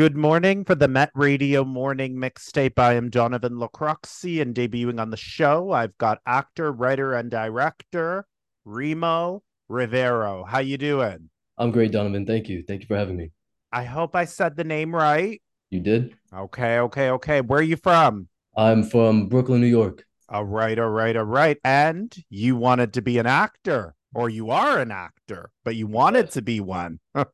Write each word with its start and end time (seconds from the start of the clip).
Good 0.00 0.16
morning 0.16 0.64
for 0.64 0.74
the 0.74 0.88
Met 0.88 1.10
Radio 1.14 1.62
Morning 1.62 2.16
Mixtape. 2.16 2.78
I 2.78 2.94
am 2.94 3.10
Donovan 3.10 3.58
Lacroxi, 3.58 4.40
and 4.40 4.54
debuting 4.54 4.98
on 4.98 5.10
the 5.10 5.16
show, 5.18 5.72
I've 5.72 5.98
got 5.98 6.22
actor, 6.24 6.72
writer, 6.72 7.12
and 7.12 7.30
director 7.30 8.24
Remo 8.64 9.42
Rivero. 9.68 10.44
How 10.44 10.60
you 10.60 10.78
doing? 10.78 11.28
I'm 11.58 11.70
great, 11.70 11.92
Donovan. 11.92 12.24
Thank 12.24 12.48
you. 12.48 12.64
Thank 12.66 12.80
you 12.80 12.86
for 12.86 12.96
having 12.96 13.18
me. 13.18 13.32
I 13.72 13.84
hope 13.84 14.16
I 14.16 14.24
said 14.24 14.56
the 14.56 14.64
name 14.64 14.94
right. 14.94 15.42
You 15.68 15.80
did? 15.80 16.16
Okay, 16.34 16.78
okay, 16.78 17.10
okay. 17.10 17.42
Where 17.42 17.60
are 17.60 17.62
you 17.62 17.76
from? 17.76 18.28
I'm 18.56 18.82
from 18.82 19.28
Brooklyn, 19.28 19.60
New 19.60 19.66
York. 19.66 20.06
All 20.30 20.46
right, 20.46 20.78
all 20.78 20.88
right, 20.88 21.14
all 21.14 21.24
right. 21.24 21.58
And 21.62 22.10
you 22.30 22.56
wanted 22.56 22.94
to 22.94 23.02
be 23.02 23.18
an 23.18 23.26
actor 23.26 23.94
or 24.14 24.28
you 24.28 24.50
are 24.50 24.78
an 24.78 24.90
actor, 24.90 25.50
but 25.64 25.76
you 25.76 25.86
wanted 25.86 26.26
yes. 26.26 26.34
to 26.34 26.42
be 26.42 26.60
one. 26.60 26.98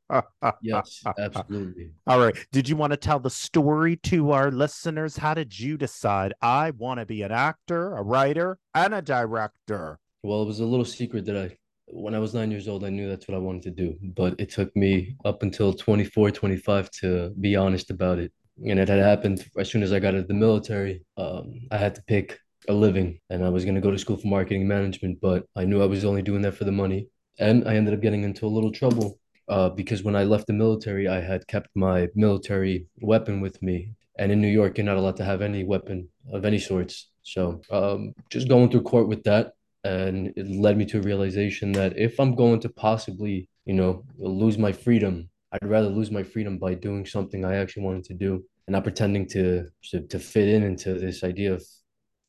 yes, 0.63 1.03
absolutely. 1.19 1.91
All 2.07 2.21
right. 2.21 2.37
Did 2.53 2.69
you 2.69 2.77
want 2.77 2.93
to 2.93 2.97
tell 2.97 3.19
the 3.19 3.31
story 3.31 3.97
to 4.05 4.33
our 4.33 4.51
listeners? 4.51 5.17
How 5.17 5.35
did 5.35 5.59
you 5.59 5.77
decide 5.77 6.35
I 6.43 6.71
want 6.73 7.01
to 7.01 7.07
be 7.07 7.23
an 7.23 7.33
actor, 7.33 7.97
a 7.97 8.03
writer, 8.03 8.59
and 8.75 8.95
a 8.95 9.03
director? 9.03 9.99
Well, 10.23 10.43
it 10.43 10.47
was 10.47 10.61
a 10.61 10.67
little 10.67 10.85
secret 10.85 11.25
that 11.27 11.37
I, 11.37 11.57
when 11.87 12.15
I 12.15 12.19
was 12.19 12.35
nine 12.35 12.51
years 12.51 12.69
old, 12.69 12.85
I 12.85 12.91
knew 12.91 13.09
that's 13.09 13.29
what 13.29 13.37
I 13.37 13.41
wanted 13.41 13.63
to 13.63 13.71
do. 13.71 13.97
But 14.03 14.35
it 14.39 14.51
took 14.51 14.75
me 14.77 15.17
up 15.25 15.43
until 15.43 15.73
24, 15.73 16.31
25 16.31 16.91
to 17.03 17.31
be 17.41 17.57
honest 17.57 17.91
about 17.91 18.19
it. 18.19 18.33
And 18.67 18.79
it 18.79 18.89
had 18.89 18.99
happened 18.99 19.47
as 19.59 19.71
soon 19.71 19.83
as 19.83 19.93
I 19.93 19.99
got 19.99 20.15
out 20.15 20.21
of 20.21 20.29
the 20.29 20.35
military. 20.35 21.03
Um, 21.17 21.69
I 21.71 21.77
had 21.77 21.95
to 21.97 22.03
pick 22.03 22.41
a 22.69 22.73
living 22.73 23.21
and 23.31 23.45
I 23.45 23.49
was 23.49 23.65
going 23.65 23.75
to 23.75 23.81
go 23.81 23.91
to 23.91 23.99
school 23.99 24.17
for 24.17 24.29
marketing 24.29 24.67
management, 24.67 25.21
but 25.21 25.47
I 25.57 25.65
knew 25.65 25.83
I 25.83 25.87
was 25.87 26.05
only 26.05 26.23
doing 26.23 26.43
that 26.43 26.57
for 26.57 26.65
the 26.65 26.73
money. 26.73 27.09
And 27.39 27.69
I 27.69 27.77
ended 27.77 27.95
up 27.95 28.01
getting 28.01 28.25
into 28.25 28.47
a 28.47 28.55
little 28.57 28.73
trouble 28.73 29.19
uh, 29.49 29.69
because 29.71 30.03
when 30.03 30.17
I 30.17 30.25
left 30.25 30.47
the 30.47 30.53
military, 30.53 31.07
I 31.09 31.21
had 31.21 31.47
kept 31.47 31.69
my 31.75 32.09
military 32.15 32.87
weapon 33.01 33.41
with 33.41 33.63
me. 33.63 33.93
And 34.19 34.33
in 34.33 34.41
New 34.41 34.49
York, 34.49 34.79
you're 34.79 34.87
not 34.87 34.97
allowed 34.97 35.17
to 35.17 35.25
have 35.25 35.43
any 35.43 35.65
weapon 35.65 36.09
of 36.33 36.45
any 36.45 36.59
sorts. 36.59 37.11
So 37.23 37.61
um, 37.71 38.15
just 38.31 38.49
going 38.49 38.71
through 38.71 38.83
court 38.83 39.09
with 39.09 39.23
that. 39.25 39.53
And 39.85 40.33
it 40.37 40.49
led 40.49 40.77
me 40.77 40.87
to 40.87 40.99
a 40.99 41.03
realization 41.03 41.73
that 41.73 41.97
if 41.97 42.19
I'm 42.19 42.35
going 42.35 42.61
to 42.61 42.69
possibly, 42.69 43.49
you 43.67 43.75
know, 43.75 44.05
lose 44.19 44.59
my 44.59 44.73
freedom, 44.73 45.29
I'd 45.53 45.69
rather 45.69 45.89
lose 45.89 46.11
my 46.11 46.23
freedom 46.23 46.59
by 46.59 46.75
doing 46.75 47.07
something 47.07 47.45
I 47.45 47.57
actually 47.57 47.85
wanted 47.85 48.05
to 48.05 48.15
do 48.15 48.45
and 48.67 48.73
not 48.73 48.83
pretending 48.83 49.29
to 49.29 49.69
to, 49.91 50.01
to 50.01 50.19
fit 50.19 50.49
in 50.49 50.63
into 50.63 50.95
this 50.95 51.23
idea 51.23 51.55
of 51.55 51.65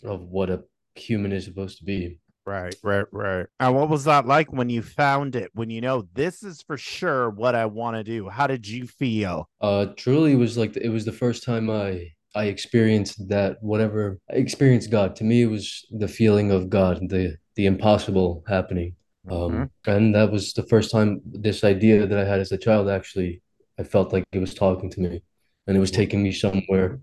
of 0.03 0.21
what 0.21 0.49
a 0.49 0.63
human 0.95 1.31
is 1.31 1.45
supposed 1.45 1.77
to 1.79 1.85
be. 1.85 2.19
Right, 2.45 2.75
right, 2.81 3.05
right. 3.11 3.45
And 3.59 3.75
what 3.75 3.89
was 3.89 4.05
that 4.05 4.25
like 4.25 4.53
when 4.53 4.69
you 4.69 4.81
found 4.81 5.35
it? 5.35 5.51
When 5.53 5.69
you 5.69 5.81
know 5.81 6.07
this 6.13 6.43
is 6.43 6.61
for 6.61 6.77
sure 6.77 7.29
what 7.29 7.55
I 7.55 7.65
want 7.65 7.97
to 7.97 8.03
do? 8.05 8.29
How 8.29 8.47
did 8.47 8.65
you 8.65 8.87
feel? 8.87 9.49
Uh, 9.59 9.87
truly, 9.97 10.31
it 10.31 10.37
was 10.37 10.57
like 10.57 10.77
it 10.77 10.89
was 10.89 11.03
the 11.03 11.11
first 11.11 11.43
time 11.43 11.69
I 11.69 12.13
I 12.35 12.45
experienced 12.45 13.27
that 13.27 13.57
whatever 13.61 14.19
I 14.31 14.35
experienced 14.35 14.91
God. 14.91 15.15
To 15.17 15.25
me, 15.25 15.41
it 15.41 15.47
was 15.47 15.85
the 15.91 16.07
feeling 16.07 16.51
of 16.51 16.69
God, 16.69 16.99
the 17.09 17.35
the 17.55 17.65
impossible 17.65 18.45
happening. 18.47 18.95
Mm-hmm. 19.27 19.61
Um, 19.61 19.71
and 19.85 20.15
that 20.15 20.31
was 20.31 20.53
the 20.53 20.63
first 20.63 20.89
time 20.89 21.21
this 21.25 21.65
idea 21.65 22.07
that 22.07 22.17
I 22.17 22.23
had 22.23 22.39
as 22.39 22.53
a 22.53 22.57
child 22.57 22.87
actually 22.87 23.41
I 23.79 23.83
felt 23.83 24.13
like 24.13 24.23
it 24.31 24.39
was 24.39 24.53
talking 24.53 24.89
to 24.91 25.01
me, 25.01 25.21
and 25.67 25.77
it 25.77 25.79
was 25.79 25.91
taking 25.91 26.23
me 26.23 26.31
somewhere 26.31 26.99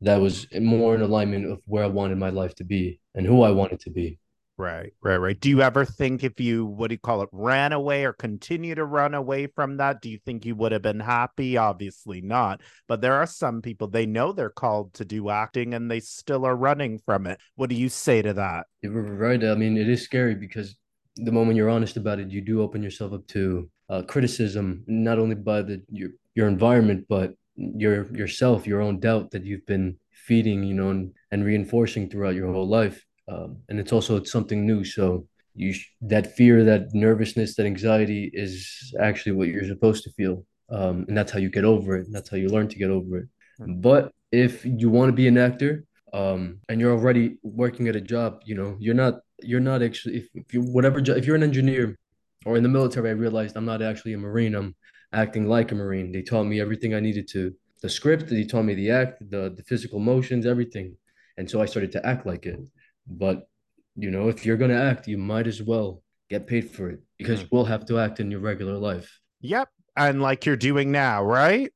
that 0.00 0.16
was 0.16 0.46
more 0.60 0.94
in 0.94 1.00
alignment 1.00 1.50
of 1.50 1.60
where 1.66 1.84
I 1.84 1.88
wanted 1.88 2.18
my 2.18 2.30
life 2.30 2.54
to 2.56 2.64
be 2.64 3.00
and 3.14 3.26
who 3.26 3.42
I 3.42 3.50
wanted 3.50 3.80
to 3.80 3.90
be. 3.90 4.18
Right, 4.58 4.94
right, 5.02 5.18
right. 5.18 5.38
Do 5.38 5.50
you 5.50 5.60
ever 5.60 5.84
think 5.84 6.24
if 6.24 6.40
you, 6.40 6.64
what 6.64 6.88
do 6.88 6.94
you 6.94 6.98
call 6.98 7.20
it, 7.20 7.28
ran 7.30 7.74
away 7.74 8.06
or 8.06 8.14
continue 8.14 8.74
to 8.74 8.86
run 8.86 9.12
away 9.12 9.48
from 9.48 9.76
that, 9.76 10.00
do 10.00 10.08
you 10.08 10.18
think 10.24 10.46
you 10.46 10.54
would 10.54 10.72
have 10.72 10.80
been 10.80 11.00
happy? 11.00 11.58
Obviously 11.58 12.22
not. 12.22 12.62
But 12.88 13.02
there 13.02 13.14
are 13.14 13.26
some 13.26 13.60
people, 13.60 13.88
they 13.88 14.06
know 14.06 14.32
they're 14.32 14.48
called 14.48 14.94
to 14.94 15.04
do 15.04 15.28
acting 15.28 15.74
and 15.74 15.90
they 15.90 16.00
still 16.00 16.46
are 16.46 16.56
running 16.56 16.98
from 17.04 17.26
it. 17.26 17.38
What 17.56 17.68
do 17.68 17.76
you 17.76 17.90
say 17.90 18.22
to 18.22 18.32
that? 18.32 18.66
Right. 18.82 19.44
I 19.44 19.54
mean, 19.56 19.76
it 19.76 19.90
is 19.90 20.02
scary 20.02 20.34
because 20.34 20.74
the 21.16 21.32
moment 21.32 21.58
you're 21.58 21.70
honest 21.70 21.98
about 21.98 22.18
it, 22.18 22.30
you 22.30 22.40
do 22.40 22.62
open 22.62 22.82
yourself 22.82 23.12
up 23.12 23.26
to 23.28 23.68
uh, 23.90 24.02
criticism, 24.02 24.84
not 24.86 25.18
only 25.18 25.34
by 25.34 25.60
the 25.60 25.82
your, 25.90 26.10
your 26.34 26.48
environment, 26.48 27.04
but 27.10 27.34
your 27.56 28.06
yourself, 28.14 28.66
your 28.66 28.80
own 28.80 29.00
doubt 29.00 29.30
that 29.32 29.44
you've 29.44 29.66
been 29.66 29.96
feeding, 30.12 30.64
you 30.64 30.74
know, 30.74 30.90
and, 30.90 31.12
and 31.30 31.44
reinforcing 31.44 32.08
throughout 32.08 32.34
your 32.34 32.52
whole 32.52 32.68
life. 32.68 33.04
Um, 33.28 33.58
and 33.68 33.80
it's 33.80 33.92
also 33.92 34.16
it's 34.16 34.32
something 34.32 34.66
new. 34.66 34.84
So 34.84 35.26
you 35.54 35.72
sh- 35.72 35.90
that 36.02 36.36
fear, 36.36 36.64
that 36.64 36.94
nervousness, 36.94 37.56
that 37.56 37.66
anxiety 37.66 38.30
is 38.32 38.94
actually 39.00 39.32
what 39.32 39.48
you're 39.48 39.64
supposed 39.64 40.04
to 40.04 40.12
feel, 40.12 40.44
um, 40.70 41.04
and 41.08 41.16
that's 41.16 41.32
how 41.32 41.38
you 41.38 41.50
get 41.50 41.64
over 41.64 41.96
it. 41.96 42.06
That's 42.10 42.28
how 42.28 42.36
you 42.36 42.48
learn 42.48 42.68
to 42.68 42.78
get 42.78 42.90
over 42.90 43.18
it. 43.18 43.28
But 43.58 44.12
if 44.30 44.64
you 44.64 44.90
want 44.90 45.08
to 45.08 45.14
be 45.14 45.28
an 45.28 45.38
actor, 45.38 45.84
um, 46.12 46.60
and 46.68 46.80
you're 46.80 46.92
already 46.92 47.38
working 47.42 47.88
at 47.88 47.96
a 47.96 48.00
job, 48.00 48.40
you 48.44 48.54
know, 48.54 48.76
you're 48.78 48.94
not 48.94 49.20
you're 49.42 49.60
not 49.60 49.82
actually 49.82 50.16
if, 50.18 50.28
if 50.34 50.54
you 50.54 50.62
whatever 50.62 50.98
if 50.98 51.26
you're 51.26 51.36
an 51.36 51.42
engineer 51.42 51.98
or 52.44 52.56
in 52.56 52.62
the 52.62 52.68
military, 52.68 53.08
I 53.08 53.12
realized 53.12 53.56
I'm 53.56 53.64
not 53.64 53.82
actually 53.82 54.12
a 54.12 54.18
marine. 54.18 54.54
I'm 54.54 54.74
acting 55.16 55.48
like 55.48 55.72
a 55.72 55.74
Marine. 55.74 56.12
They 56.12 56.22
taught 56.22 56.44
me 56.44 56.60
everything 56.60 56.94
I 56.94 57.00
needed 57.00 57.26
to. 57.28 57.52
The 57.82 57.88
script, 57.88 58.28
they 58.28 58.44
taught 58.44 58.64
me 58.64 58.74
the 58.74 58.90
act, 58.90 59.22
the, 59.30 59.52
the 59.56 59.62
physical 59.62 59.98
motions, 59.98 60.46
everything. 60.46 60.96
And 61.38 61.50
so 61.50 61.60
I 61.60 61.66
started 61.66 61.92
to 61.92 62.06
act 62.06 62.26
like 62.26 62.46
it. 62.46 62.60
But, 63.06 63.48
you 63.96 64.10
know, 64.10 64.28
if 64.28 64.44
you're 64.44 64.56
going 64.56 64.70
to 64.70 64.80
act, 64.80 65.08
you 65.08 65.18
might 65.18 65.46
as 65.46 65.62
well 65.62 66.02
get 66.28 66.46
paid 66.46 66.70
for 66.70 66.90
it 66.90 67.00
because 67.18 67.42
mm. 67.42 67.48
we'll 67.50 67.64
have 67.64 67.86
to 67.86 67.98
act 67.98 68.20
in 68.20 68.30
your 68.30 68.40
regular 68.40 68.76
life. 68.76 69.20
Yep. 69.40 69.68
And 69.96 70.20
like 70.20 70.44
you're 70.44 70.56
doing 70.56 70.92
now, 70.92 71.24
right? 71.24 71.72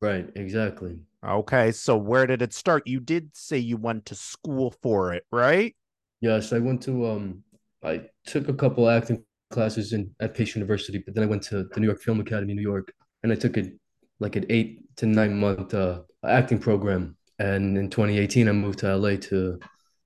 Right. 0.00 0.28
Exactly. 0.36 0.98
Okay. 1.26 1.72
So 1.72 1.96
where 1.96 2.26
did 2.26 2.42
it 2.42 2.52
start? 2.52 2.86
You 2.86 3.00
did 3.00 3.34
say 3.34 3.58
you 3.58 3.76
went 3.76 4.06
to 4.06 4.14
school 4.14 4.74
for 4.82 5.14
it, 5.14 5.24
right? 5.32 5.74
Yes. 6.20 6.52
I 6.52 6.58
went 6.58 6.82
to, 6.82 7.06
um, 7.06 7.42
I 7.82 8.02
took 8.26 8.48
a 8.48 8.54
couple 8.54 8.88
acting 8.88 9.24
classes 9.54 9.92
in 9.92 10.10
at 10.20 10.34
Pace 10.34 10.54
University, 10.54 10.98
but 11.04 11.14
then 11.14 11.24
I 11.24 11.26
went 11.26 11.42
to 11.44 11.64
the 11.72 11.80
New 11.80 11.86
York 11.86 12.02
Film 12.02 12.20
Academy, 12.20 12.52
in 12.52 12.56
New 12.56 12.68
York, 12.74 12.92
and 13.22 13.32
I 13.32 13.36
took 13.36 13.56
a 13.56 13.64
like 14.20 14.36
an 14.36 14.46
eight 14.50 14.70
to 14.98 15.06
nine 15.06 15.38
month 15.38 15.72
uh, 15.74 16.00
acting 16.26 16.58
program. 16.58 17.16
And 17.38 17.76
in 17.78 17.90
2018, 17.90 18.48
I 18.48 18.52
moved 18.52 18.80
to 18.80 18.96
LA 18.96 19.16
to. 19.28 19.58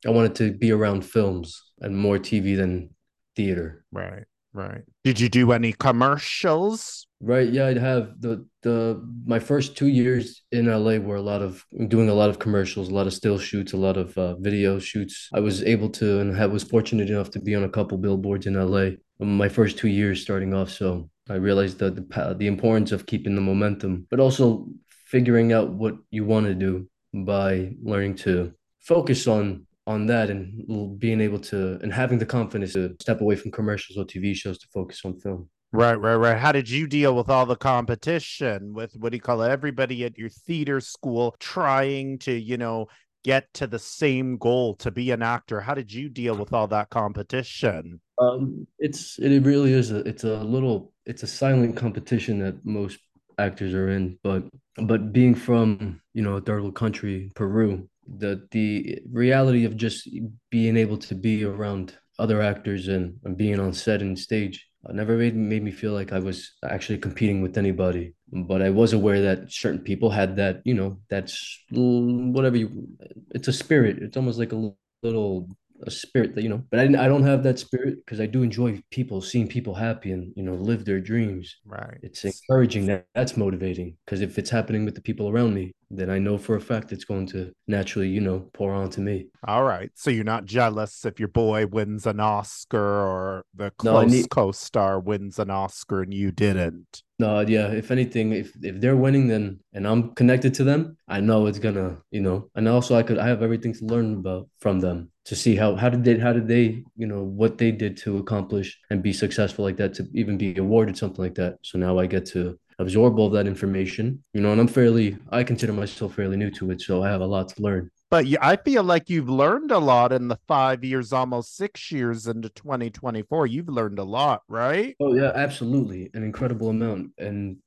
I 0.06 0.10
wanted 0.10 0.34
to 0.36 0.52
be 0.52 0.70
around 0.70 1.02
films 1.02 1.48
and 1.80 1.96
more 1.96 2.18
TV 2.18 2.56
than 2.56 2.90
theater. 3.34 3.84
Right, 3.90 4.24
right. 4.58 4.82
Did 5.04 5.20
you 5.20 5.28
do 5.28 5.52
any 5.52 5.72
commercials? 5.72 7.06
Right. 7.20 7.48
Yeah, 7.48 7.66
I'd 7.66 7.78
have 7.78 8.20
the 8.20 8.46
the 8.62 9.02
my 9.24 9.38
first 9.38 9.76
two 9.76 9.88
years 9.88 10.42
in 10.52 10.66
LA 10.66 10.98
were 10.98 11.16
a 11.16 11.22
lot 11.22 11.42
of 11.42 11.64
doing 11.88 12.08
a 12.08 12.14
lot 12.14 12.30
of 12.30 12.38
commercials, 12.38 12.88
a 12.88 12.94
lot 12.94 13.06
of 13.06 13.12
still 13.12 13.38
shoots, 13.38 13.72
a 13.72 13.76
lot 13.76 13.96
of 13.96 14.16
uh, 14.16 14.34
video 14.36 14.78
shoots. 14.78 15.28
I 15.32 15.40
was 15.40 15.62
able 15.62 15.90
to 15.90 16.20
and 16.20 16.36
I 16.40 16.46
was 16.46 16.62
fortunate 16.62 17.10
enough 17.10 17.30
to 17.32 17.40
be 17.40 17.54
on 17.54 17.64
a 17.64 17.68
couple 17.68 17.98
billboards 17.98 18.46
in 18.46 18.54
LA 18.54 18.90
my 19.20 19.48
first 19.48 19.78
two 19.78 19.88
years 19.88 20.22
starting 20.22 20.54
off. 20.54 20.70
So 20.70 21.10
I 21.28 21.34
realized 21.34 21.78
that 21.78 21.96
the 21.96 22.34
the 22.38 22.46
importance 22.46 22.92
of 22.92 23.06
keeping 23.06 23.34
the 23.34 23.40
momentum, 23.40 24.06
but 24.10 24.20
also 24.20 24.68
figuring 25.06 25.52
out 25.52 25.70
what 25.70 25.96
you 26.10 26.24
want 26.24 26.46
to 26.46 26.54
do 26.54 26.88
by 27.12 27.72
learning 27.82 28.14
to 28.14 28.52
focus 28.80 29.26
on 29.26 29.66
on 29.88 30.06
that 30.06 30.28
and 30.28 30.98
being 30.98 31.20
able 31.20 31.38
to 31.38 31.78
and 31.82 31.92
having 31.92 32.18
the 32.18 32.26
confidence 32.26 32.74
to 32.74 32.94
step 33.00 33.22
away 33.22 33.34
from 33.34 33.50
commercials 33.50 33.96
or 33.96 34.04
TV 34.04 34.34
shows 34.34 34.58
to 34.58 34.68
focus 34.72 35.00
on 35.04 35.18
film. 35.18 35.48
Right, 35.72 35.96
right, 35.96 36.14
right. 36.14 36.36
How 36.36 36.52
did 36.52 36.68
you 36.68 36.86
deal 36.86 37.16
with 37.16 37.30
all 37.30 37.46
the 37.46 37.56
competition 37.56 38.74
with 38.74 38.92
what 38.96 39.12
do 39.12 39.16
you 39.16 39.22
call 39.22 39.42
it? 39.42 39.50
Everybody 39.50 40.04
at 40.04 40.18
your 40.18 40.28
theater 40.28 40.80
school 40.80 41.34
trying 41.40 42.18
to, 42.20 42.32
you 42.32 42.58
know, 42.58 42.88
get 43.24 43.52
to 43.54 43.66
the 43.66 43.78
same 43.78 44.36
goal 44.36 44.76
to 44.76 44.90
be 44.90 45.10
an 45.10 45.22
actor. 45.22 45.60
How 45.60 45.74
did 45.74 45.92
you 45.92 46.10
deal 46.10 46.36
with 46.36 46.52
all 46.52 46.68
that 46.68 46.90
competition? 46.90 48.00
Um, 48.18 48.66
it's 48.78 49.18
it 49.18 49.40
really 49.40 49.72
is 49.72 49.90
a 49.90 49.98
it's 50.00 50.24
a 50.24 50.36
little 50.36 50.92
it's 51.06 51.22
a 51.22 51.26
silent 51.26 51.76
competition 51.76 52.38
that 52.40 52.64
most 52.64 52.98
actors 53.38 53.72
are 53.72 53.88
in, 53.88 54.18
but 54.22 54.44
but 54.82 55.12
being 55.12 55.34
from 55.34 56.00
you 56.12 56.22
know 56.22 56.36
a 56.36 56.40
third 56.40 56.62
world 56.62 56.74
country, 56.74 57.30
Peru, 57.34 57.88
the 58.16 58.46
the 58.50 59.00
reality 59.10 59.64
of 59.64 59.76
just 59.76 60.08
being 60.50 60.76
able 60.76 60.98
to 60.98 61.14
be 61.14 61.44
around 61.44 61.94
other 62.18 62.42
actors 62.42 62.88
and, 62.88 63.16
and 63.24 63.36
being 63.36 63.60
on 63.60 63.72
set 63.72 64.02
and 64.02 64.18
stage 64.18 64.66
uh, 64.88 64.92
never 64.92 65.16
made 65.16 65.36
made 65.36 65.62
me 65.62 65.70
feel 65.70 65.92
like 65.92 66.12
I 66.12 66.18
was 66.18 66.52
actually 66.64 66.98
competing 66.98 67.42
with 67.42 67.58
anybody. 67.58 68.14
But 68.32 68.62
I 68.62 68.70
was 68.70 68.92
aware 68.92 69.22
that 69.22 69.50
certain 69.52 69.80
people 69.80 70.10
had 70.10 70.36
that, 70.36 70.60
you 70.64 70.74
know, 70.74 71.00
that's 71.08 71.64
whatever 71.70 72.56
you. 72.56 72.88
It's 73.30 73.48
a 73.48 73.52
spirit. 73.52 73.98
It's 74.00 74.16
almost 74.16 74.38
like 74.38 74.52
a 74.52 74.72
little 75.02 75.48
a 75.86 75.90
spirit 75.90 76.34
that 76.34 76.42
you 76.42 76.48
know 76.48 76.62
but 76.70 76.80
i, 76.80 76.82
I 76.82 77.08
don't 77.08 77.22
have 77.22 77.42
that 77.44 77.58
spirit 77.58 77.96
because 78.04 78.20
i 78.20 78.26
do 78.26 78.42
enjoy 78.42 78.82
people 78.90 79.20
seeing 79.20 79.48
people 79.48 79.74
happy 79.74 80.12
and 80.12 80.32
you 80.36 80.42
know 80.42 80.54
live 80.54 80.84
their 80.84 81.00
dreams 81.00 81.56
right 81.64 81.98
it's 82.02 82.24
encouraging 82.24 82.86
that 82.86 83.06
that's 83.14 83.36
motivating 83.36 83.96
because 84.04 84.20
if 84.20 84.38
it's 84.38 84.50
happening 84.50 84.84
with 84.84 84.94
the 84.94 85.00
people 85.00 85.28
around 85.28 85.54
me 85.54 85.72
then 85.90 86.10
i 86.10 86.18
know 86.18 86.36
for 86.36 86.56
a 86.56 86.60
fact 86.60 86.92
it's 86.92 87.04
going 87.04 87.26
to 87.26 87.52
naturally 87.66 88.08
you 88.08 88.20
know 88.20 88.48
pour 88.52 88.72
onto 88.72 89.00
me 89.00 89.26
all 89.46 89.64
right 89.64 89.90
so 89.94 90.10
you're 90.10 90.24
not 90.24 90.44
jealous 90.44 91.04
if 91.04 91.18
your 91.18 91.28
boy 91.28 91.66
wins 91.66 92.06
an 92.06 92.20
oscar 92.20 92.78
or 92.78 93.44
the 93.54 93.70
close 93.72 94.10
no, 94.10 94.16
need... 94.16 94.30
co-star 94.30 94.98
wins 95.00 95.38
an 95.38 95.50
oscar 95.50 96.02
and 96.02 96.12
you 96.14 96.30
didn't 96.30 97.02
No, 97.20 97.40
yeah. 97.40 97.66
If 97.74 97.90
anything, 97.90 98.32
if 98.32 98.54
if 98.62 98.80
they're 98.80 98.94
winning, 98.94 99.26
then 99.26 99.58
and 99.72 99.88
I'm 99.88 100.14
connected 100.14 100.54
to 100.54 100.64
them, 100.64 100.96
I 101.08 101.18
know 101.18 101.48
it's 101.48 101.58
gonna, 101.58 101.98
you 102.12 102.20
know. 102.20 102.48
And 102.54 102.68
also, 102.68 102.94
I 102.94 103.02
could 103.02 103.18
I 103.18 103.26
have 103.26 103.42
everything 103.42 103.74
to 103.74 103.84
learn 103.84 104.14
about 104.22 104.46
from 104.60 104.78
them 104.78 105.10
to 105.28 105.36
see 105.36 105.54
how 105.54 105.76
how 105.76 105.90
did 105.90 106.04
they 106.04 106.18
how 106.18 106.32
did 106.32 106.48
they 106.48 106.82
you 106.96 107.06
know 107.06 107.22
what 107.22 107.58
they 107.58 107.70
did 107.70 107.98
to 107.98 108.16
accomplish 108.16 108.78
and 108.88 109.02
be 109.02 109.12
successful 109.12 109.62
like 109.62 109.76
that 109.76 109.92
to 109.92 110.08
even 110.14 110.38
be 110.38 110.56
awarded 110.56 110.96
something 110.96 111.22
like 111.22 111.34
that. 111.34 111.58
So 111.62 111.78
now 111.78 111.98
I 111.98 112.06
get 112.06 112.24
to 112.28 112.58
absorb 112.78 113.18
all 113.18 113.28
that 113.30 113.46
information, 113.46 114.24
you 114.32 114.40
know. 114.40 114.52
And 114.52 114.60
I'm 114.60 114.68
fairly 114.68 115.18
I 115.30 115.44
consider 115.44 115.74
myself 115.74 116.14
fairly 116.14 116.38
new 116.38 116.50
to 116.52 116.70
it, 116.70 116.80
so 116.80 117.02
I 117.02 117.10
have 117.10 117.20
a 117.20 117.26
lot 117.26 117.48
to 117.50 117.62
learn. 117.62 117.90
But 118.10 118.24
I 118.40 118.56
feel 118.56 118.84
like 118.84 119.10
you've 119.10 119.28
learned 119.28 119.70
a 119.70 119.78
lot 119.78 120.12
in 120.12 120.28
the 120.28 120.38
five 120.48 120.82
years, 120.82 121.12
almost 121.12 121.56
six 121.58 121.92
years 121.92 122.26
into 122.26 122.48
2024. 122.48 123.46
You've 123.48 123.68
learned 123.68 123.98
a 123.98 124.04
lot, 124.04 124.44
right? 124.48 124.96
Oh 124.98 125.14
yeah, 125.14 125.32
absolutely, 125.34 126.08
an 126.14 126.22
incredible 126.22 126.70
amount. 126.70 127.10
And 127.18 127.58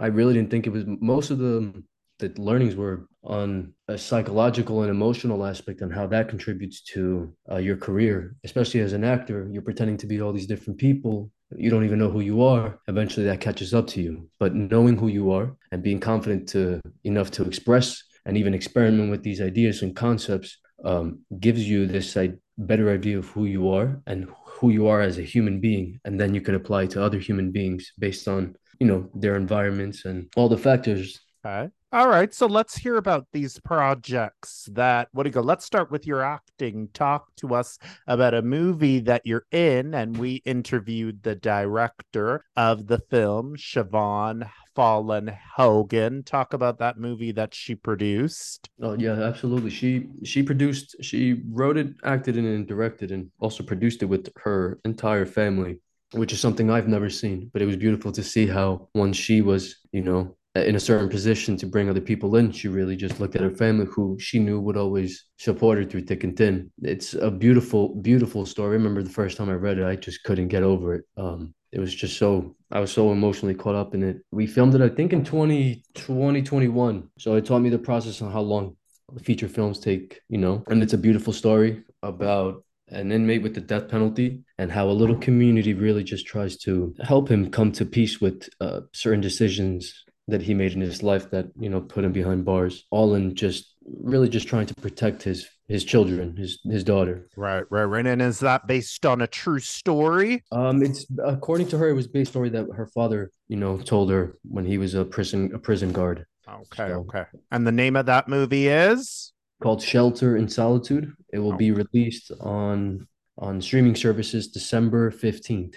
I 0.00 0.06
really 0.06 0.32
didn't 0.32 0.50
think 0.50 0.66
it 0.66 0.72
was 0.72 0.84
most 0.86 1.30
of 1.30 1.36
the 1.36 1.82
the 2.18 2.32
learnings 2.38 2.76
were 2.76 3.08
on 3.22 3.72
a 3.88 3.98
psychological 3.98 4.82
and 4.82 4.90
emotional 4.90 5.44
aspect 5.44 5.80
and 5.80 5.92
how 5.92 6.06
that 6.06 6.28
contributes 6.28 6.82
to 6.82 7.34
uh, 7.50 7.56
your 7.56 7.76
career, 7.76 8.36
especially 8.44 8.80
as 8.80 8.92
an 8.92 9.04
actor. 9.04 9.48
You're 9.50 9.62
pretending 9.62 9.96
to 9.98 10.06
be 10.06 10.20
all 10.20 10.32
these 10.32 10.46
different 10.46 10.78
people. 10.78 11.30
You 11.56 11.70
don't 11.70 11.84
even 11.84 11.98
know 11.98 12.10
who 12.10 12.20
you 12.20 12.42
are. 12.42 12.78
Eventually, 12.88 13.26
that 13.26 13.40
catches 13.40 13.74
up 13.74 13.86
to 13.88 14.02
you. 14.02 14.28
But 14.38 14.54
knowing 14.54 14.96
who 14.96 15.08
you 15.08 15.30
are 15.32 15.56
and 15.72 15.82
being 15.82 16.00
confident 16.00 16.48
to 16.50 16.80
enough 17.04 17.30
to 17.32 17.44
express 17.44 18.02
and 18.24 18.36
even 18.36 18.54
experiment 18.54 19.10
with 19.10 19.22
these 19.22 19.40
ideas 19.40 19.82
and 19.82 19.94
concepts 19.94 20.58
um, 20.84 21.20
gives 21.38 21.68
you 21.68 21.86
this 21.86 22.16
like, 22.16 22.36
better 22.58 22.90
idea 22.90 23.18
of 23.18 23.26
who 23.28 23.44
you 23.44 23.70
are 23.70 24.00
and 24.06 24.26
who 24.44 24.70
you 24.70 24.86
are 24.86 25.02
as 25.02 25.18
a 25.18 25.22
human 25.22 25.60
being 25.60 26.00
and 26.06 26.18
then 26.18 26.34
you 26.34 26.40
can 26.40 26.54
apply 26.54 26.86
to 26.86 27.02
other 27.02 27.18
human 27.18 27.52
beings 27.52 27.92
based 27.98 28.26
on 28.26 28.56
you 28.80 28.86
know 28.86 29.10
their 29.14 29.36
environments 29.36 30.06
and 30.06 30.26
all 30.36 30.48
the 30.48 30.56
factors 30.56 31.20
okay 31.46 31.68
all 31.92 32.08
right 32.08 32.34
so 32.34 32.46
let's 32.46 32.76
hear 32.76 32.96
about 32.96 33.26
these 33.32 33.58
projects 33.60 34.68
that 34.72 35.08
what 35.12 35.22
do 35.22 35.28
you 35.28 35.32
go 35.32 35.40
let's 35.40 35.64
start 35.64 35.90
with 35.90 36.06
your 36.06 36.22
acting 36.22 36.88
talk 36.92 37.26
to 37.36 37.54
us 37.54 37.78
about 38.06 38.34
a 38.34 38.42
movie 38.42 38.98
that 38.98 39.22
you're 39.24 39.46
in 39.52 39.94
and 39.94 40.16
we 40.16 40.42
interviewed 40.44 41.22
the 41.22 41.34
director 41.34 42.44
of 42.56 42.86
the 42.86 42.98
film 43.10 43.56
siobhan 43.56 44.48
Fallon 44.74 45.32
Hogan. 45.56 46.22
Talk 46.22 46.52
about 46.52 46.80
that 46.80 46.98
movie 46.98 47.32
that 47.32 47.54
she 47.54 47.74
produced. 47.74 48.68
Oh 48.82 48.92
yeah, 48.92 49.12
absolutely. 49.12 49.70
She 49.70 50.08
she 50.22 50.42
produced, 50.42 50.96
she 51.02 51.44
wrote 51.48 51.78
it, 51.78 51.94
acted 52.04 52.36
in 52.36 52.44
it, 52.44 52.54
and 52.56 52.66
directed, 52.66 53.10
and 53.10 53.30
also 53.40 53.64
produced 53.64 54.02
it 54.02 54.04
with 54.04 54.28
her 54.36 54.78
entire 54.84 55.24
family, 55.24 55.80
which 56.12 56.34
is 56.34 56.40
something 56.40 56.70
I've 56.70 56.88
never 56.88 57.08
seen. 57.08 57.48
But 57.54 57.62
it 57.62 57.66
was 57.66 57.78
beautiful 57.78 58.12
to 58.12 58.22
see 58.22 58.46
how 58.46 58.90
once 58.94 59.16
she 59.16 59.40
was, 59.40 59.76
you 59.92 60.02
know, 60.02 60.36
in 60.64 60.76
a 60.76 60.80
certain 60.80 61.08
position 61.08 61.56
to 61.56 61.66
bring 61.66 61.88
other 61.88 62.00
people 62.00 62.36
in, 62.36 62.52
she 62.52 62.68
really 62.68 62.96
just 62.96 63.20
looked 63.20 63.36
at 63.36 63.42
her 63.42 63.50
family, 63.50 63.86
who 63.86 64.16
she 64.18 64.38
knew 64.38 64.60
would 64.60 64.76
always 64.76 65.26
support 65.38 65.78
her 65.78 65.84
through 65.84 66.02
thick 66.02 66.24
and 66.24 66.36
thin. 66.36 66.70
It's 66.82 67.14
a 67.14 67.30
beautiful, 67.30 67.94
beautiful 67.96 68.46
story. 68.46 68.70
I 68.70 68.72
remember 68.78 69.02
the 69.02 69.10
first 69.10 69.36
time 69.36 69.50
I 69.50 69.54
read 69.54 69.78
it, 69.78 69.86
I 69.86 69.96
just 69.96 70.22
couldn't 70.22 70.48
get 70.48 70.62
over 70.62 70.94
it. 70.94 71.04
Um, 71.16 71.54
it 71.72 71.80
was 71.80 71.94
just 71.94 72.16
so 72.16 72.54
I 72.70 72.80
was 72.80 72.92
so 72.92 73.12
emotionally 73.12 73.54
caught 73.54 73.74
up 73.74 73.94
in 73.94 74.02
it. 74.02 74.18
We 74.30 74.46
filmed 74.46 74.74
it, 74.74 74.80
I 74.80 74.88
think, 74.88 75.12
in 75.12 75.24
20, 75.24 75.82
2021. 75.94 77.10
So 77.18 77.34
it 77.34 77.44
taught 77.44 77.60
me 77.60 77.70
the 77.70 77.78
process 77.78 78.22
on 78.22 78.32
how 78.32 78.40
long 78.40 78.76
feature 79.22 79.48
films 79.48 79.78
take, 79.78 80.20
you 80.28 80.38
know, 80.38 80.64
and 80.68 80.82
it's 80.82 80.94
a 80.94 80.98
beautiful 80.98 81.32
story 81.32 81.84
about 82.02 82.64
an 82.88 83.12
inmate 83.12 83.42
with 83.42 83.54
the 83.54 83.60
death 83.60 83.88
penalty 83.88 84.42
and 84.58 84.70
how 84.70 84.88
a 84.88 84.90
little 84.90 85.16
community 85.16 85.74
really 85.74 86.04
just 86.04 86.26
tries 86.26 86.56
to 86.56 86.94
help 87.02 87.28
him 87.28 87.50
come 87.50 87.72
to 87.72 87.84
peace 87.84 88.20
with 88.20 88.48
uh, 88.60 88.80
certain 88.92 89.20
decisions 89.20 90.04
that 90.28 90.42
he 90.42 90.54
made 90.54 90.72
in 90.72 90.80
his 90.80 91.02
life 91.02 91.30
that 91.30 91.46
you 91.58 91.68
know 91.68 91.80
put 91.80 92.04
him 92.04 92.12
behind 92.12 92.44
bars 92.44 92.84
all 92.90 93.14
in 93.14 93.34
just 93.34 93.74
really 94.02 94.28
just 94.28 94.48
trying 94.48 94.66
to 94.66 94.74
protect 94.74 95.22
his 95.22 95.48
his 95.68 95.84
children 95.84 96.36
his 96.36 96.60
his 96.64 96.84
daughter. 96.84 97.28
Right 97.36 97.64
right 97.70 97.84
right. 97.84 98.06
And 98.06 98.20
is 98.22 98.40
that 98.40 98.66
based 98.66 99.06
on 99.06 99.22
a 99.22 99.26
true 99.26 99.60
story? 99.60 100.42
Um 100.52 100.82
it's 100.82 101.06
according 101.24 101.68
to 101.68 101.78
her 101.78 101.88
it 101.88 101.94
was 101.94 102.08
based 102.08 102.32
story 102.32 102.48
that 102.50 102.66
her 102.74 102.86
father 102.86 103.30
you 103.48 103.56
know 103.56 103.78
told 103.78 104.10
her 104.10 104.36
when 104.42 104.64
he 104.64 104.78
was 104.78 104.94
a 104.94 105.04
prison 105.04 105.52
a 105.54 105.58
prison 105.58 105.92
guard. 105.92 106.26
Okay 106.48 106.88
so, 106.88 107.06
okay. 107.08 107.24
And 107.50 107.66
the 107.66 107.72
name 107.72 107.96
of 107.96 108.06
that 108.06 108.28
movie 108.28 108.68
is? 108.68 109.32
Called 109.62 109.82
shelter 109.82 110.36
in 110.36 110.48
solitude. 110.48 111.12
It 111.32 111.38
will 111.38 111.54
oh. 111.54 111.56
be 111.56 111.70
released 111.70 112.32
on 112.40 113.06
on 113.38 113.60
streaming 113.60 113.94
services 113.94 114.48
december 114.48 115.10
15th 115.10 115.74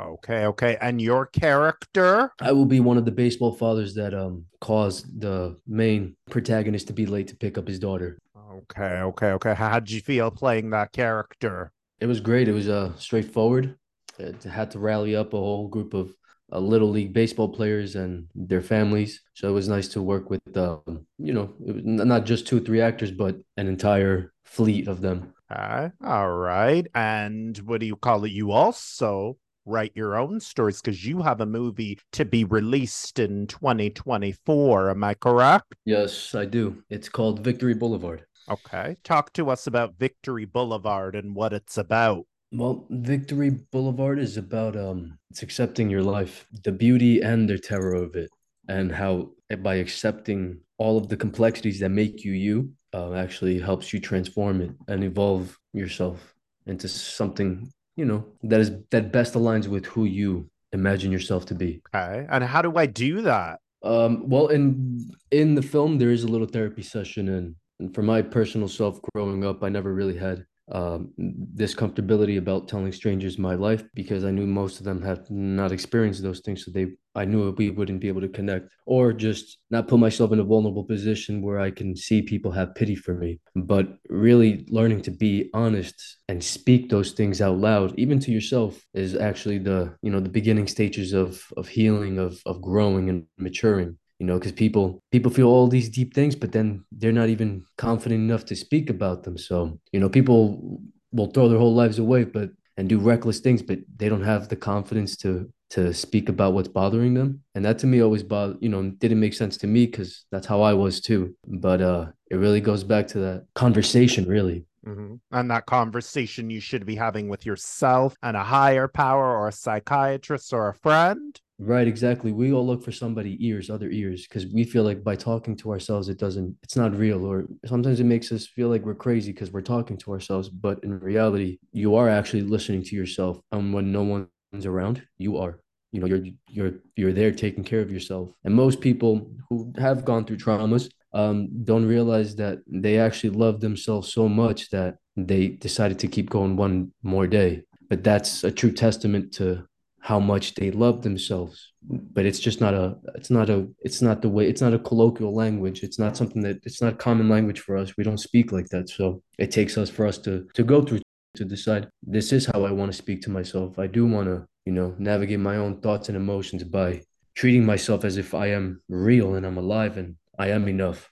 Okay, 0.00 0.46
okay. 0.46 0.76
And 0.80 1.00
your 1.00 1.26
character? 1.26 2.32
I 2.40 2.52
will 2.52 2.66
be 2.66 2.80
one 2.80 2.96
of 2.96 3.04
the 3.04 3.10
baseball 3.10 3.52
fathers 3.52 3.94
that 3.94 4.14
um 4.14 4.46
caused 4.60 5.20
the 5.20 5.56
main 5.66 6.16
protagonist 6.30 6.86
to 6.88 6.92
be 6.92 7.06
late 7.06 7.28
to 7.28 7.36
pick 7.36 7.58
up 7.58 7.68
his 7.68 7.78
daughter. 7.78 8.18
Okay, 8.52 9.00
okay, 9.00 9.32
okay. 9.32 9.54
How 9.54 9.78
did 9.78 9.90
you 9.90 10.00
feel 10.00 10.30
playing 10.30 10.70
that 10.70 10.92
character? 10.92 11.72
It 12.00 12.06
was 12.06 12.20
great. 12.20 12.48
It 12.48 12.52
was 12.52 12.68
uh 12.68 12.92
straightforward. 12.96 13.76
It 14.18 14.42
had 14.42 14.70
to 14.72 14.78
rally 14.78 15.16
up 15.16 15.32
a 15.32 15.38
whole 15.38 15.68
group 15.68 15.94
of 15.94 16.14
uh, 16.52 16.58
little 16.58 16.90
league 16.90 17.12
baseball 17.12 17.48
players 17.48 17.96
and 17.96 18.26
their 18.34 18.60
families. 18.60 19.22
So 19.34 19.48
it 19.48 19.52
was 19.52 19.68
nice 19.68 19.88
to 19.88 20.02
work 20.02 20.30
with, 20.30 20.42
um, 20.56 21.06
you 21.18 21.32
know, 21.32 21.54
it 21.64 21.74
was 21.76 21.84
not 21.84 22.26
just 22.26 22.46
two 22.46 22.58
or 22.58 22.60
three 22.60 22.80
actors, 22.80 23.10
but 23.10 23.36
an 23.56 23.68
entire 23.68 24.32
fleet 24.44 24.88
of 24.88 25.00
them. 25.00 25.32
Uh, 25.48 25.90
all 26.04 26.30
right. 26.30 26.86
And 26.94 27.56
what 27.58 27.80
do 27.80 27.86
you 27.86 27.96
call 27.96 28.24
it? 28.24 28.32
You 28.32 28.52
also 28.52 29.36
write 29.70 29.92
your 29.94 30.16
own 30.16 30.40
stories 30.40 30.80
because 30.82 31.06
you 31.06 31.22
have 31.22 31.40
a 31.40 31.46
movie 31.46 31.98
to 32.12 32.24
be 32.24 32.44
released 32.44 33.18
in 33.18 33.46
2024. 33.46 34.90
Am 34.90 35.04
I 35.04 35.14
correct? 35.14 35.74
Yes, 35.84 36.34
I 36.34 36.44
do. 36.44 36.82
It's 36.90 37.08
called 37.08 37.40
Victory 37.40 37.74
Boulevard. 37.74 38.26
Okay. 38.48 38.96
Talk 39.04 39.32
to 39.34 39.48
us 39.48 39.66
about 39.66 39.94
Victory 39.98 40.44
Boulevard 40.44 41.14
and 41.14 41.34
what 41.34 41.52
it's 41.52 41.78
about. 41.78 42.26
Well, 42.52 42.86
Victory 42.90 43.50
Boulevard 43.50 44.18
is 44.18 44.36
about 44.36 44.76
um 44.76 45.18
it's 45.30 45.42
accepting 45.42 45.88
your 45.88 46.02
life, 46.02 46.46
the 46.64 46.72
beauty 46.72 47.20
and 47.20 47.48
the 47.48 47.58
terror 47.58 47.94
of 47.94 48.16
it, 48.16 48.30
and 48.68 48.90
how 48.90 49.30
by 49.62 49.76
accepting 49.76 50.60
all 50.78 50.98
of 50.98 51.08
the 51.08 51.16
complexities 51.16 51.78
that 51.80 51.90
make 51.90 52.24
you 52.24 52.32
you 52.32 52.72
uh, 52.92 53.12
actually 53.14 53.60
helps 53.60 53.92
you 53.92 54.00
transform 54.00 54.60
it 54.60 54.72
and 54.88 55.04
evolve 55.04 55.56
yourself 55.72 56.34
into 56.66 56.88
something 56.88 57.70
you 57.96 58.04
know 58.04 58.24
that 58.42 58.60
is 58.60 58.72
that 58.90 59.12
best 59.12 59.34
aligns 59.34 59.66
with 59.66 59.86
who 59.86 60.04
you 60.04 60.48
imagine 60.72 61.10
yourself 61.10 61.46
to 61.46 61.54
be 61.54 61.82
okay 61.94 62.26
and 62.30 62.44
how 62.44 62.62
do 62.62 62.76
i 62.76 62.86
do 62.86 63.22
that 63.22 63.58
um 63.82 64.28
well 64.28 64.48
in 64.48 65.10
in 65.30 65.54
the 65.54 65.62
film 65.62 65.98
there 65.98 66.10
is 66.10 66.24
a 66.24 66.28
little 66.28 66.46
therapy 66.46 66.82
session 66.82 67.28
and, 67.28 67.54
and 67.78 67.94
for 67.94 68.02
my 68.02 68.22
personal 68.22 68.68
self 68.68 69.00
growing 69.14 69.44
up 69.44 69.62
i 69.62 69.68
never 69.68 69.92
really 69.92 70.16
had 70.16 70.44
um, 70.72 71.12
this 71.18 71.74
comfortability 71.74 72.38
about 72.38 72.68
telling 72.68 72.92
strangers 72.92 73.38
my 73.38 73.54
life 73.54 73.84
because 73.94 74.24
I 74.24 74.30
knew 74.30 74.46
most 74.46 74.78
of 74.78 74.84
them 74.84 75.02
had 75.02 75.28
not 75.30 75.72
experienced 75.72 76.22
those 76.22 76.40
things. 76.40 76.64
So 76.64 76.70
they, 76.70 76.92
I 77.14 77.24
knew 77.24 77.50
we 77.50 77.70
wouldn't 77.70 78.00
be 78.00 78.08
able 78.08 78.20
to 78.20 78.28
connect 78.28 78.70
or 78.86 79.12
just 79.12 79.58
not 79.70 79.88
put 79.88 79.98
myself 79.98 80.32
in 80.32 80.38
a 80.38 80.44
vulnerable 80.44 80.84
position 80.84 81.42
where 81.42 81.58
I 81.58 81.70
can 81.70 81.96
see 81.96 82.22
people 82.22 82.52
have 82.52 82.74
pity 82.74 82.94
for 82.94 83.14
me. 83.14 83.40
But 83.56 83.88
really 84.08 84.66
learning 84.68 85.02
to 85.02 85.10
be 85.10 85.50
honest 85.52 85.96
and 86.28 86.42
speak 86.42 86.88
those 86.88 87.12
things 87.12 87.40
out 87.40 87.58
loud, 87.58 87.98
even 87.98 88.20
to 88.20 88.30
yourself, 88.30 88.80
is 88.94 89.16
actually 89.16 89.58
the, 89.58 89.96
you 90.02 90.10
know, 90.10 90.20
the 90.20 90.28
beginning 90.28 90.66
stages 90.66 91.12
of 91.12 91.44
of 91.56 91.68
healing, 91.68 92.18
of 92.18 92.40
of 92.46 92.62
growing 92.62 93.08
and 93.08 93.26
maturing 93.38 93.98
you 94.20 94.26
know 94.26 94.38
because 94.38 94.52
people 94.52 95.02
people 95.10 95.32
feel 95.32 95.48
all 95.48 95.66
these 95.66 95.88
deep 95.88 96.14
things 96.14 96.36
but 96.36 96.52
then 96.52 96.84
they're 96.92 97.10
not 97.10 97.30
even 97.30 97.64
confident 97.78 98.20
enough 98.20 98.44
to 98.44 98.54
speak 98.54 98.90
about 98.90 99.24
them 99.24 99.36
so 99.36 99.80
you 99.92 99.98
know 99.98 100.08
people 100.08 100.80
will 101.10 101.30
throw 101.30 101.48
their 101.48 101.58
whole 101.58 101.74
lives 101.74 101.98
away 101.98 102.22
but 102.22 102.50
and 102.76 102.88
do 102.88 102.98
reckless 102.98 103.40
things 103.40 103.62
but 103.62 103.78
they 103.96 104.08
don't 104.08 104.22
have 104.24 104.48
the 104.48 104.56
confidence 104.56 105.16
to 105.16 105.50
to 105.70 105.94
speak 105.94 106.28
about 106.28 106.52
what's 106.52 106.68
bothering 106.68 107.14
them 107.14 107.42
and 107.54 107.64
that 107.64 107.78
to 107.78 107.86
me 107.86 108.00
always 108.00 108.22
bothered 108.22 108.56
you 108.60 108.68
know 108.68 108.90
didn't 108.98 109.20
make 109.20 109.34
sense 109.34 109.56
to 109.56 109.66
me 109.66 109.86
because 109.86 110.24
that's 110.30 110.46
how 110.46 110.60
i 110.60 110.72
was 110.72 111.00
too 111.00 111.34
but 111.46 111.80
uh 111.80 112.06
it 112.30 112.36
really 112.36 112.60
goes 112.60 112.84
back 112.84 113.06
to 113.06 113.18
that 113.18 113.46
conversation 113.54 114.26
really 114.26 114.64
Mm-hmm. 114.86 115.16
And 115.32 115.50
that 115.50 115.66
conversation 115.66 116.50
you 116.50 116.60
should 116.60 116.86
be 116.86 116.94
having 116.94 117.28
with 117.28 117.44
yourself 117.44 118.16
and 118.22 118.36
a 118.36 118.42
higher 118.44 118.88
power 118.88 119.36
or 119.36 119.48
a 119.48 119.52
psychiatrist 119.52 120.52
or 120.52 120.68
a 120.68 120.74
friend. 120.74 121.38
Right, 121.58 121.86
exactly. 121.86 122.32
We 122.32 122.52
all 122.52 122.66
look 122.66 122.82
for 122.82 122.90
somebody 122.90 123.36
ears, 123.46 123.68
other 123.68 123.90
ears, 123.90 124.26
because 124.26 124.46
we 124.46 124.64
feel 124.64 124.82
like 124.82 125.04
by 125.04 125.14
talking 125.14 125.56
to 125.58 125.70
ourselves, 125.70 126.08
it 126.08 126.18
doesn't, 126.18 126.56
it's 126.62 126.76
not 126.76 126.96
real. 126.96 127.26
Or 127.26 127.44
sometimes 127.66 128.00
it 128.00 128.04
makes 128.04 128.32
us 128.32 128.46
feel 128.46 128.70
like 128.70 128.82
we're 128.82 128.94
crazy 128.94 129.32
because 129.32 129.52
we're 129.52 129.60
talking 129.60 129.98
to 129.98 130.12
ourselves. 130.12 130.48
But 130.48 130.82
in 130.82 130.98
reality, 130.98 131.58
you 131.72 131.96
are 131.96 132.08
actually 132.08 132.42
listening 132.42 132.82
to 132.84 132.96
yourself. 132.96 133.40
And 133.52 133.74
when 133.74 133.92
no 133.92 134.02
one's 134.04 134.28
around, 134.66 135.02
you 135.18 135.38
are. 135.38 135.60
You 135.92 136.00
know, 136.00 136.06
you're 136.06 136.24
you're 136.48 136.72
you're 136.96 137.12
there 137.12 137.32
taking 137.32 137.64
care 137.64 137.80
of 137.80 137.90
yourself. 137.90 138.30
And 138.44 138.54
most 138.54 138.80
people 138.80 139.30
who 139.48 139.72
have 139.78 140.04
gone 140.04 140.24
through 140.24 140.36
traumas 140.38 140.88
um, 141.12 141.48
don't 141.64 141.86
realize 141.86 142.36
that 142.36 142.58
they 142.66 142.98
actually 142.98 143.30
love 143.30 143.60
themselves 143.60 144.12
so 144.12 144.28
much 144.28 144.70
that 144.70 144.96
they 145.16 145.48
decided 145.48 145.98
to 146.00 146.08
keep 146.08 146.30
going 146.30 146.56
one 146.56 146.92
more 147.02 147.26
day. 147.26 147.62
But 147.88 148.04
that's 148.04 148.44
a 148.44 148.52
true 148.52 148.70
testament 148.70 149.32
to 149.34 149.66
how 150.00 150.18
much 150.18 150.54
they 150.54 150.70
love 150.70 151.02
themselves 151.02 151.72
but 151.82 152.26
it's 152.26 152.38
just 152.38 152.60
not 152.60 152.74
a 152.74 152.96
it's 153.14 153.30
not 153.30 153.50
a 153.50 153.66
it's 153.80 154.02
not 154.02 154.22
the 154.22 154.28
way 154.28 154.48
it's 154.48 154.60
not 154.60 154.74
a 154.74 154.78
colloquial 154.78 155.34
language 155.34 155.82
it's 155.82 155.98
not 155.98 156.16
something 156.16 156.42
that 156.42 156.58
it's 156.64 156.80
not 156.80 156.98
common 156.98 157.28
language 157.28 157.60
for 157.60 157.76
us 157.76 157.96
we 157.96 158.04
don't 158.04 158.18
speak 158.18 158.52
like 158.52 158.68
that 158.68 158.88
so 158.88 159.22
it 159.38 159.50
takes 159.50 159.76
us 159.76 159.90
for 159.90 160.06
us 160.06 160.18
to 160.18 160.46
to 160.54 160.62
go 160.62 160.82
through 160.82 161.00
to 161.34 161.44
decide 161.44 161.88
this 162.02 162.32
is 162.32 162.46
how 162.46 162.64
i 162.64 162.70
want 162.70 162.90
to 162.90 162.96
speak 162.96 163.22
to 163.22 163.30
myself 163.30 163.78
i 163.78 163.86
do 163.86 164.06
want 164.06 164.26
to 164.26 164.44
you 164.64 164.72
know 164.72 164.94
navigate 164.98 165.40
my 165.40 165.56
own 165.56 165.80
thoughts 165.80 166.08
and 166.08 166.16
emotions 166.16 166.64
by 166.64 167.00
treating 167.34 167.64
myself 167.64 168.04
as 168.04 168.16
if 168.16 168.34
i 168.34 168.46
am 168.46 168.80
real 168.88 169.34
and 169.34 169.46
i'm 169.46 169.58
alive 169.58 169.96
and 169.96 170.16
i 170.38 170.48
am 170.48 170.68
enough 170.68 171.10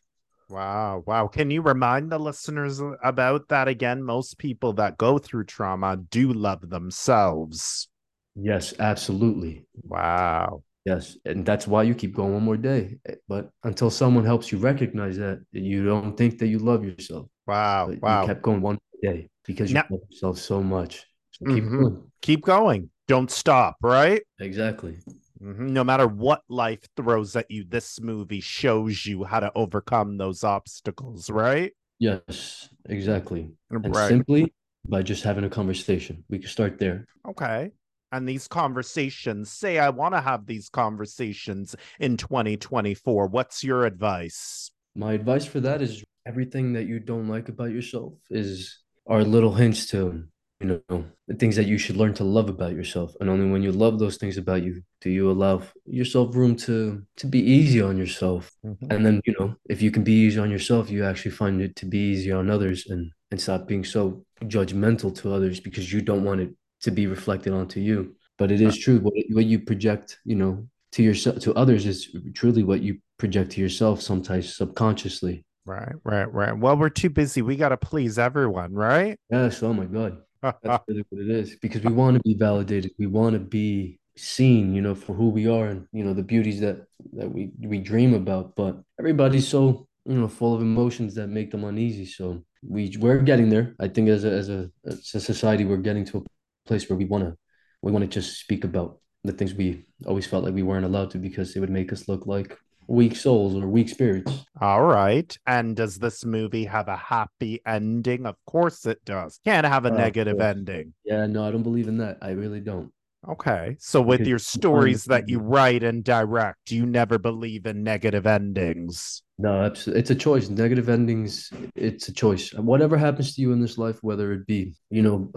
Wow, 0.50 1.02
wow. 1.06 1.26
Can 1.28 1.50
you 1.50 1.60
remind 1.60 2.10
the 2.10 2.18
listeners 2.18 2.80
about 3.04 3.48
that 3.48 3.68
again? 3.68 4.02
Most 4.02 4.38
people 4.38 4.72
that 4.74 4.96
go 4.96 5.18
through 5.18 5.44
trauma 5.44 5.98
do 5.98 6.32
love 6.32 6.70
themselves. 6.70 7.88
Yes, 8.34 8.72
absolutely. 8.78 9.66
Wow. 9.82 10.62
Yes, 10.86 11.18
and 11.26 11.44
that's 11.44 11.66
why 11.66 11.82
you 11.82 11.94
keep 11.94 12.14
going 12.14 12.32
one 12.32 12.44
more 12.44 12.56
day. 12.56 12.96
But 13.28 13.50
until 13.62 13.90
someone 13.90 14.24
helps 14.24 14.50
you 14.50 14.56
recognize 14.56 15.18
that, 15.18 15.44
you 15.52 15.84
don't 15.84 16.16
think 16.16 16.38
that 16.38 16.46
you 16.46 16.58
love 16.60 16.82
yourself. 16.82 17.28
Wow, 17.46 17.88
But 17.88 18.00
wow. 18.00 18.22
You 18.22 18.28
kept 18.28 18.42
going 18.42 18.62
one 18.62 18.78
day 19.02 19.28
because 19.44 19.70
you 19.70 19.74
Now- 19.74 19.86
love 19.90 20.00
yourself 20.10 20.38
so 20.38 20.62
much. 20.62 21.04
So 21.32 21.46
keep 21.46 21.64
Mhm. 21.64 21.80
going. 21.82 22.12
Keep 22.22 22.42
going. 22.42 22.90
Don't 23.06 23.30
stop, 23.30 23.76
right? 23.82 24.22
Exactly. 24.40 24.98
Mhm. 25.40 25.70
No 25.70 25.84
matter 25.84 26.06
what 26.06 26.42
life 26.48 26.80
throws 26.96 27.36
at 27.36 27.50
you, 27.50 27.64
this 27.64 28.00
movie 28.00 28.40
shows 28.40 29.06
you 29.06 29.24
how 29.24 29.40
to 29.40 29.52
overcome 29.54 30.16
those 30.18 30.42
obstacles, 30.44 31.30
right? 31.30 31.72
Yes, 32.00 32.68
exactly. 32.86 33.50
And 33.70 33.94
simply 33.96 34.52
by 34.84 35.02
just 35.02 35.22
having 35.22 35.44
a 35.44 35.50
conversation, 35.50 36.24
we 36.28 36.38
can 36.38 36.48
start 36.48 36.78
there. 36.78 37.06
Okay. 37.26 37.70
And 38.10 38.26
these 38.28 38.48
conversations, 38.48 39.50
say 39.50 39.78
I 39.78 39.90
want 39.90 40.14
to 40.14 40.20
have 40.20 40.46
these 40.46 40.68
conversations 40.70 41.76
in 42.00 42.16
2024. 42.16 43.26
What's 43.28 43.62
your 43.62 43.84
advice? 43.84 44.70
My 44.94 45.12
advice 45.12 45.44
for 45.44 45.60
that 45.60 45.82
is 45.82 46.02
everything 46.26 46.72
that 46.72 46.86
you 46.86 47.00
don't 47.00 47.28
like 47.28 47.48
about 47.48 47.70
yourself 47.70 48.14
is 48.30 48.78
are 49.08 49.24
little 49.24 49.54
hints 49.54 49.86
to, 49.86 50.24
you 50.60 50.82
know, 50.88 51.04
the 51.26 51.34
things 51.34 51.56
that 51.56 51.66
you 51.66 51.78
should 51.78 51.96
learn 51.96 52.14
to 52.14 52.24
love 52.24 52.48
about 52.48 52.72
yourself. 52.72 53.14
And 53.20 53.30
only 53.30 53.50
when 53.50 53.62
you 53.62 53.72
love 53.72 53.98
those 53.98 54.16
things 54.16 54.36
about 54.36 54.62
you 54.62 54.82
do 55.00 55.10
you 55.10 55.30
allow 55.30 55.62
yourself 55.86 56.34
room 56.34 56.56
to 56.56 57.02
to 57.16 57.26
be 57.26 57.40
easy 57.40 57.80
on 57.80 57.96
yourself. 57.96 58.52
Mm-hmm. 58.64 58.92
And 58.92 59.06
then, 59.06 59.20
you 59.24 59.34
know, 59.38 59.54
if 59.68 59.82
you 59.82 59.90
can 59.90 60.04
be 60.04 60.12
easy 60.12 60.38
on 60.38 60.50
yourself, 60.50 60.90
you 60.90 61.04
actually 61.04 61.32
find 61.32 61.60
it 61.60 61.76
to 61.76 61.86
be 61.86 61.98
easy 61.98 62.32
on 62.32 62.50
others 62.50 62.86
and 62.88 63.10
and 63.30 63.40
stop 63.40 63.66
being 63.66 63.84
so 63.84 64.24
judgmental 64.44 65.14
to 65.20 65.32
others 65.32 65.60
because 65.60 65.92
you 65.92 66.00
don't 66.00 66.24
want 66.24 66.40
it 66.40 66.50
to 66.82 66.90
be 66.90 67.06
reflected 67.06 67.52
onto 67.52 67.80
you. 67.80 68.16
But 68.38 68.52
it 68.52 68.60
is 68.60 68.74
uh-huh. 68.74 68.82
true 68.82 68.98
what 69.00 69.14
what 69.30 69.44
you 69.44 69.60
project, 69.60 70.18
you 70.24 70.36
know, 70.36 70.68
to 70.92 71.02
yourself 71.02 71.40
to 71.40 71.54
others 71.54 71.86
is 71.86 72.14
truly 72.34 72.62
what 72.62 72.82
you 72.82 72.98
project 73.18 73.52
to 73.52 73.60
yourself 73.60 74.00
sometimes 74.00 74.56
subconsciously. 74.56 75.44
Right, 75.68 75.92
right, 76.02 76.32
right. 76.32 76.56
Well, 76.56 76.78
we're 76.78 76.88
too 76.88 77.10
busy. 77.10 77.42
We 77.42 77.56
got 77.56 77.68
to 77.68 77.76
please 77.76 78.18
everyone, 78.18 78.72
right? 78.72 79.18
Yes, 79.28 79.62
oh 79.62 79.74
my 79.74 79.84
God. 79.84 80.16
That's 80.42 80.82
really 80.88 81.04
what 81.10 81.20
it 81.20 81.28
is 81.28 81.56
because 81.56 81.82
we 81.82 81.92
want 81.92 82.16
to 82.16 82.22
be 82.24 82.32
validated. 82.32 82.92
We 82.98 83.06
want 83.06 83.34
to 83.34 83.38
be 83.38 84.00
seen, 84.16 84.74
you 84.74 84.80
know, 84.80 84.94
for 84.94 85.12
who 85.12 85.28
we 85.28 85.46
are 85.46 85.66
and 85.66 85.86
you 85.92 86.04
know 86.04 86.14
the 86.14 86.22
beauties 86.22 86.60
that 86.60 86.86
that 87.12 87.30
we 87.30 87.50
we 87.60 87.80
dream 87.80 88.14
about. 88.14 88.56
But 88.56 88.80
everybody's 88.98 89.46
so 89.46 89.86
you 90.06 90.14
know 90.14 90.26
full 90.26 90.54
of 90.54 90.62
emotions 90.62 91.14
that 91.16 91.26
make 91.28 91.50
them 91.50 91.64
uneasy. 91.64 92.06
So 92.06 92.42
we 92.66 92.96
we're 92.98 93.18
getting 93.18 93.50
there. 93.50 93.74
I 93.78 93.88
think 93.88 94.08
as 94.08 94.24
a 94.24 94.30
as 94.30 94.48
a 94.48 94.70
as 94.86 95.14
a 95.14 95.20
society, 95.20 95.66
we're 95.66 95.76
getting 95.88 96.06
to 96.06 96.18
a 96.18 96.22
place 96.66 96.88
where 96.88 96.96
we 96.96 97.04
wanna 97.04 97.36
we 97.82 97.92
want 97.92 98.04
to 98.04 98.08
just 98.08 98.40
speak 98.40 98.64
about 98.64 99.00
the 99.22 99.32
things 99.32 99.52
we 99.52 99.84
always 100.06 100.26
felt 100.26 100.44
like 100.44 100.54
we 100.54 100.62
weren't 100.62 100.86
allowed 100.86 101.10
to 101.10 101.18
because 101.18 101.54
it 101.54 101.60
would 101.60 101.68
make 101.68 101.92
us 101.92 102.08
look 102.08 102.26
like 102.26 102.56
weak 102.88 103.14
souls 103.14 103.54
or 103.54 103.68
weak 103.68 103.88
spirits. 103.88 104.32
All 104.60 104.82
right. 104.82 105.36
And 105.46 105.76
does 105.76 105.98
this 105.98 106.24
movie 106.24 106.64
have 106.64 106.88
a 106.88 106.96
happy 106.96 107.60
ending? 107.66 108.26
Of 108.26 108.36
course 108.46 108.86
it 108.86 109.04
does. 109.04 109.38
Can't 109.44 109.66
have 109.66 109.84
a 109.84 109.88
of 109.88 109.94
negative 109.94 110.38
course. 110.38 110.48
ending. 110.56 110.94
Yeah, 111.04 111.26
no, 111.26 111.46
I 111.46 111.50
don't 111.50 111.62
believe 111.62 111.86
in 111.88 111.98
that. 111.98 112.18
I 112.22 112.30
really 112.30 112.60
don't. 112.60 112.90
Okay. 113.28 113.76
So 113.78 114.00
with 114.00 114.18
Because 114.18 114.28
your 114.28 114.38
stories 114.38 115.04
that 115.04 115.28
you 115.28 115.38
write 115.38 115.82
and 115.82 116.02
direct, 116.02 116.70
you 116.70 116.86
never 116.86 117.18
believe 117.18 117.66
in 117.66 117.82
negative 117.82 118.26
endings. 118.26 119.22
No, 119.38 119.62
absolutely. 119.62 120.00
It's 120.00 120.10
a 120.10 120.14
choice. 120.14 120.48
Negative 120.48 120.88
endings, 120.88 121.52
it's 121.74 122.08
a 122.08 122.12
choice. 122.12 122.52
Whatever 122.54 122.96
happens 122.96 123.34
to 123.34 123.42
you 123.42 123.52
in 123.52 123.60
this 123.60 123.76
life, 123.76 123.98
whether 124.02 124.32
it 124.32 124.46
be, 124.46 124.74
you 124.90 125.02
know, 125.02 125.30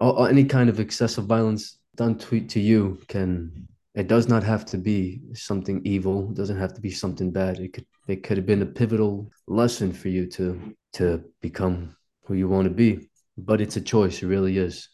uh, 0.00 0.24
any 0.24 0.44
kind 0.44 0.68
of 0.68 0.80
excessive 0.80 1.24
violence 1.24 1.78
done 1.96 2.18
to, 2.18 2.40
to 2.46 2.60
you 2.60 3.00
can, 3.08 3.68
it 4.00 4.08
does 4.08 4.28
not 4.28 4.42
have 4.42 4.64
to 4.64 4.78
be 4.78 5.20
something 5.34 5.82
evil. 5.84 6.30
It 6.30 6.34
doesn't 6.34 6.56
have 6.58 6.72
to 6.72 6.80
be 6.80 6.90
something 6.90 7.30
bad. 7.30 7.58
It 7.58 7.74
could, 7.74 7.86
it 8.08 8.22
could 8.22 8.38
have 8.38 8.46
been 8.46 8.62
a 8.62 8.66
pivotal 8.66 9.30
lesson 9.46 9.92
for 9.92 10.08
you 10.08 10.26
to, 10.28 10.74
to 10.94 11.22
become 11.42 11.94
who 12.24 12.34
you 12.34 12.48
want 12.48 12.64
to 12.64 12.70
be. 12.70 13.10
But 13.36 13.60
it's 13.60 13.76
a 13.76 13.80
choice. 13.80 14.22
It 14.22 14.26
really 14.26 14.56
is. 14.56 14.88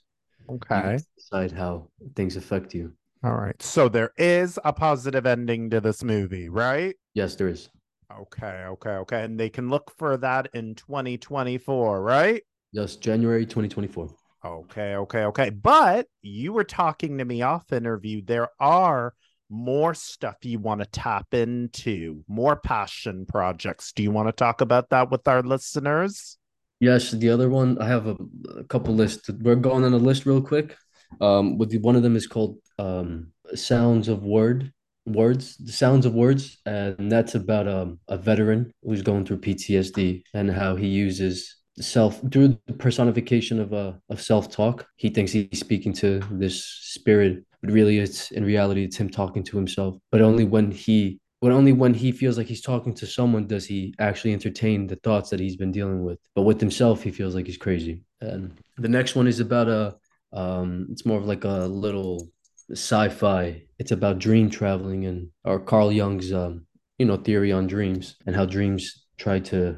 Okay. 0.51 0.99
decide 1.17 1.53
how 1.53 1.89
things 2.17 2.37
affect 2.37 2.75
you. 2.75 2.93
All 3.23 3.35
right. 3.35 3.61
So 3.63 3.89
there 3.89 4.13
is 4.17 4.59
a 4.65 4.73
positive 4.73 5.25
ending 5.25 5.71
to 5.71 5.81
this 5.81 6.03
movie, 6.03 6.49
right? 6.49 6.97
Yes, 7.15 7.37
there 7.37 7.49
is. 7.49 7.69
Okay. 8.13 8.65
Okay. 8.67 8.91
Okay. 8.91 9.23
And 9.23 9.39
they 9.39 9.51
can 9.51 9.69
look 9.69 9.93
for 9.97 10.17
that 10.17 10.49
in 10.53 10.75
2024, 10.75 12.03
right? 12.03 12.43
Yes, 12.73 12.97
January 12.97 13.47
2024. 13.47 14.09
Okay, 14.47 14.95
okay, 14.95 15.25
okay. 15.25 15.51
But 15.51 16.07
you 16.23 16.53
were 16.53 16.65
talking 16.65 17.19
to 17.19 17.25
me 17.25 17.43
off 17.43 17.73
interview. 17.73 18.23
There 18.25 18.49
are 18.61 19.13
more 19.51 19.93
stuff 19.93 20.37
you 20.43 20.61
want 20.61 20.81
to 20.83 20.87
tap 20.87 21.35
into, 21.35 22.25
more 22.29 22.55
passion 22.55 23.27
projects. 23.27 23.93
Do 23.93 24.05
you 24.05 24.13
want 24.13 24.29
to 24.29 24.33
talk 24.33 24.61
about 24.61 24.91
that 24.91 25.11
with 25.11 25.27
our 25.27 25.43
listeners? 25.43 26.39
Yes, 26.79 27.11
the 27.11 27.31
other 27.31 27.49
one 27.49 27.79
I 27.79 27.89
have 27.89 28.07
a, 28.07 28.17
a 28.57 28.65
couple 28.65 28.95
lists. 28.95 29.29
We're 29.31 29.57
going 29.57 29.85
on 29.85 29.93
a 29.93 29.99
list 29.99 30.27
real 30.27 30.43
quick. 30.43 30.77
Um, 31.21 31.59
with 31.59 31.71
the, 31.71 31.79
one 31.79 31.97
of 31.97 32.03
them 32.03 32.17
is 32.17 32.27
called 32.27 32.59
um, 32.79 33.33
"Sounds 33.55 34.09
of 34.09 34.23
Word." 34.23 34.73
Words, 35.09 35.57
the 35.59 35.71
sounds 35.71 36.05
of 36.05 36.15
words, 36.15 36.59
and 36.67 37.13
that's 37.13 37.37
about 37.37 37.69
um, 37.69 38.01
a 38.09 38.19
veteran 38.19 38.73
who's 38.83 39.03
going 39.03 39.25
through 39.25 39.39
PTSD 39.39 40.25
and 40.35 40.51
how 40.51 40.75
he 40.75 40.89
uses 40.89 41.59
self 41.79 42.21
through 42.33 42.59
the 42.67 42.73
personification 42.73 43.61
of 43.61 43.73
uh, 43.73 43.93
of 44.09 44.21
self 44.21 44.51
talk. 44.51 44.87
He 44.97 45.09
thinks 45.09 45.33
he's 45.33 45.61
speaking 45.61 45.93
to 45.95 46.21
this 46.31 46.65
spirit, 46.65 47.45
but 47.63 47.71
really, 47.71 47.99
it's 47.99 48.31
in 48.31 48.45
reality, 48.45 48.85
it's 48.85 48.97
him 48.97 49.11
talking 49.11 49.43
to 49.45 49.57
himself. 49.57 49.97
But 50.11 50.23
only 50.23 50.45
when 50.45 50.71
he, 50.71 51.21
but 51.41 51.53
only 51.53 51.73
when 51.73 51.95
he 51.95 52.13
feels 52.13 52.39
like 52.39 52.47
he's 52.47 52.63
talking 52.63 52.95
to 52.95 53.07
someone 53.07 53.47
does 53.47 53.67
he 53.67 53.95
actually 53.99 54.33
entertain 54.33 54.87
the 54.87 54.97
thoughts 54.97 55.31
that 55.31 55.41
he's 55.41 55.57
been 55.57 55.73
dealing 55.73 56.03
with. 56.03 56.19
But 56.35 56.43
with 56.43 56.61
himself, 56.61 57.03
he 57.03 57.11
feels 57.11 57.35
like 57.35 57.47
he's 57.47 57.59
crazy. 57.59 58.05
And 58.21 58.59
the 58.79 58.89
next 58.89 59.15
one 59.15 59.27
is 59.27 59.41
about 59.41 59.69
a, 59.69 59.97
um, 60.33 60.89
it's 60.91 61.05
more 61.05 61.19
of 61.19 61.27
like 61.27 61.45
a 61.45 61.67
little 61.67 62.29
sci-fi. 62.71 63.63
It's 63.79 63.93
about 63.93 64.19
dream 64.19 64.49
traveling 64.49 65.05
and 65.05 65.29
or 65.45 65.61
Carl 65.61 65.93
Jung's 65.93 66.33
um, 66.33 66.67
you 66.99 67.07
know, 67.07 67.17
theory 67.17 67.53
on 67.53 67.67
dreams 67.67 68.17
and 68.27 68.35
how 68.35 68.47
dreams 68.47 69.06
try 69.17 69.39
to 69.41 69.77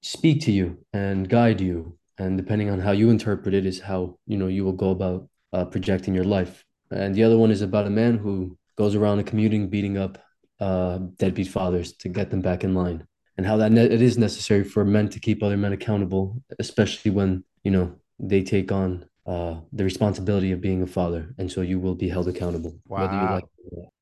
speak 0.00 0.40
to 0.42 0.52
you 0.52 0.78
and 0.92 1.28
guide 1.28 1.60
you. 1.60 1.96
And 2.18 2.36
depending 2.36 2.70
on 2.70 2.80
how 2.80 2.92
you 2.92 3.10
interpret 3.10 3.54
it 3.54 3.64
is 3.64 3.80
how, 3.80 4.18
you 4.26 4.36
know, 4.36 4.48
you 4.48 4.64
will 4.64 4.72
go 4.72 4.90
about 4.90 5.28
uh, 5.52 5.64
projecting 5.64 6.14
your 6.14 6.24
life. 6.24 6.64
And 6.90 7.14
the 7.14 7.24
other 7.24 7.38
one 7.38 7.50
is 7.50 7.62
about 7.62 7.86
a 7.86 7.90
man 7.90 8.18
who 8.18 8.56
goes 8.76 8.94
around 8.94 9.18
and 9.18 9.26
commuting, 9.26 9.68
beating 9.68 9.98
up 9.98 10.18
uh, 10.60 10.98
deadbeat 11.16 11.48
fathers 11.48 11.92
to 11.92 12.08
get 12.08 12.30
them 12.30 12.40
back 12.40 12.64
in 12.64 12.74
line. 12.74 13.06
And 13.36 13.46
how 13.46 13.56
that 13.58 13.70
ne- 13.70 13.84
it 13.84 14.02
is 14.02 14.18
necessary 14.18 14.64
for 14.64 14.84
men 14.84 15.08
to 15.10 15.20
keep 15.20 15.42
other 15.42 15.56
men 15.56 15.72
accountable, 15.72 16.42
especially 16.58 17.12
when, 17.12 17.44
you 17.62 17.70
know, 17.70 17.94
they 18.18 18.42
take 18.42 18.72
on 18.72 19.04
uh, 19.26 19.60
the 19.72 19.84
responsibility 19.84 20.50
of 20.50 20.60
being 20.60 20.82
a 20.82 20.86
father. 20.86 21.34
And 21.38 21.52
so 21.52 21.60
you 21.60 21.78
will 21.78 21.94
be 21.94 22.08
held 22.08 22.26
accountable, 22.26 22.74
Wow. 22.88 23.34
like. 23.34 23.44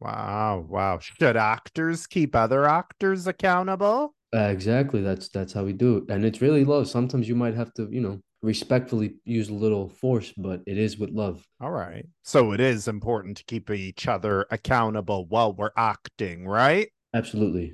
Wow, 0.01 0.65
wow. 0.69 0.99
Should 1.01 1.37
actors 1.37 2.07
keep 2.07 2.35
other 2.37 2.67
actors 2.67 3.27
accountable? 3.27 4.15
Uh, 4.37 4.49
exactly. 4.51 5.01
That's 5.01 5.29
that's 5.29 5.55
how 5.55 5.65
we 5.65 5.73
do 5.73 5.97
it. 5.97 6.05
And 6.11 6.25
it's 6.25 6.43
really 6.43 6.63
love. 6.63 6.89
Sometimes 6.89 7.27
you 7.27 7.35
might 7.35 7.55
have 7.55 7.73
to, 7.75 7.89
you 7.91 8.03
know, 8.03 8.21
respectfully 8.43 9.15
use 9.25 9.49
a 9.49 9.55
little 9.55 9.89
force, 9.89 10.35
but 10.37 10.61
it 10.67 10.77
is 10.77 10.99
with 10.99 11.11
love. 11.11 11.43
All 11.59 11.71
right. 11.71 12.05
So 12.23 12.53
it 12.53 12.61
is 12.61 12.87
important 12.87 13.39
to 13.39 13.45
keep 13.45 13.71
each 13.71 14.07
other 14.07 14.47
accountable 14.51 15.25
while 15.27 15.55
we're 15.55 15.71
acting, 15.79 16.47
right? 16.47 16.89
Absolutely. 17.15 17.73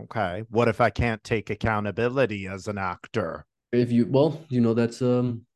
Okay. 0.00 0.42
What 0.50 0.66
if 0.66 0.80
I 0.80 0.90
can't 0.90 1.22
take 1.22 1.48
accountability 1.48 2.48
as 2.48 2.66
an 2.66 2.78
actor? 2.78 3.46
If 3.72 3.92
you, 3.92 4.06
well, 4.10 4.44
you 4.48 4.60
know, 4.60 4.74
that's 4.74 5.00
um, 5.02 5.46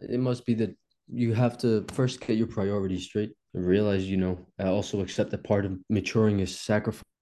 it 0.00 0.20
must 0.20 0.46
be 0.46 0.54
that 0.54 0.74
you 1.06 1.34
have 1.34 1.58
to 1.58 1.84
first 1.92 2.20
get 2.20 2.38
your 2.38 2.46
priorities 2.46 3.04
straight 3.04 3.32
and 3.52 3.66
realize, 3.66 4.08
you 4.08 4.16
know, 4.16 4.38
I 4.58 4.68
also 4.68 5.02
accept 5.02 5.32
that 5.32 5.44
part 5.44 5.66
of 5.66 5.78
maturing 5.90 6.40
is 6.40 6.58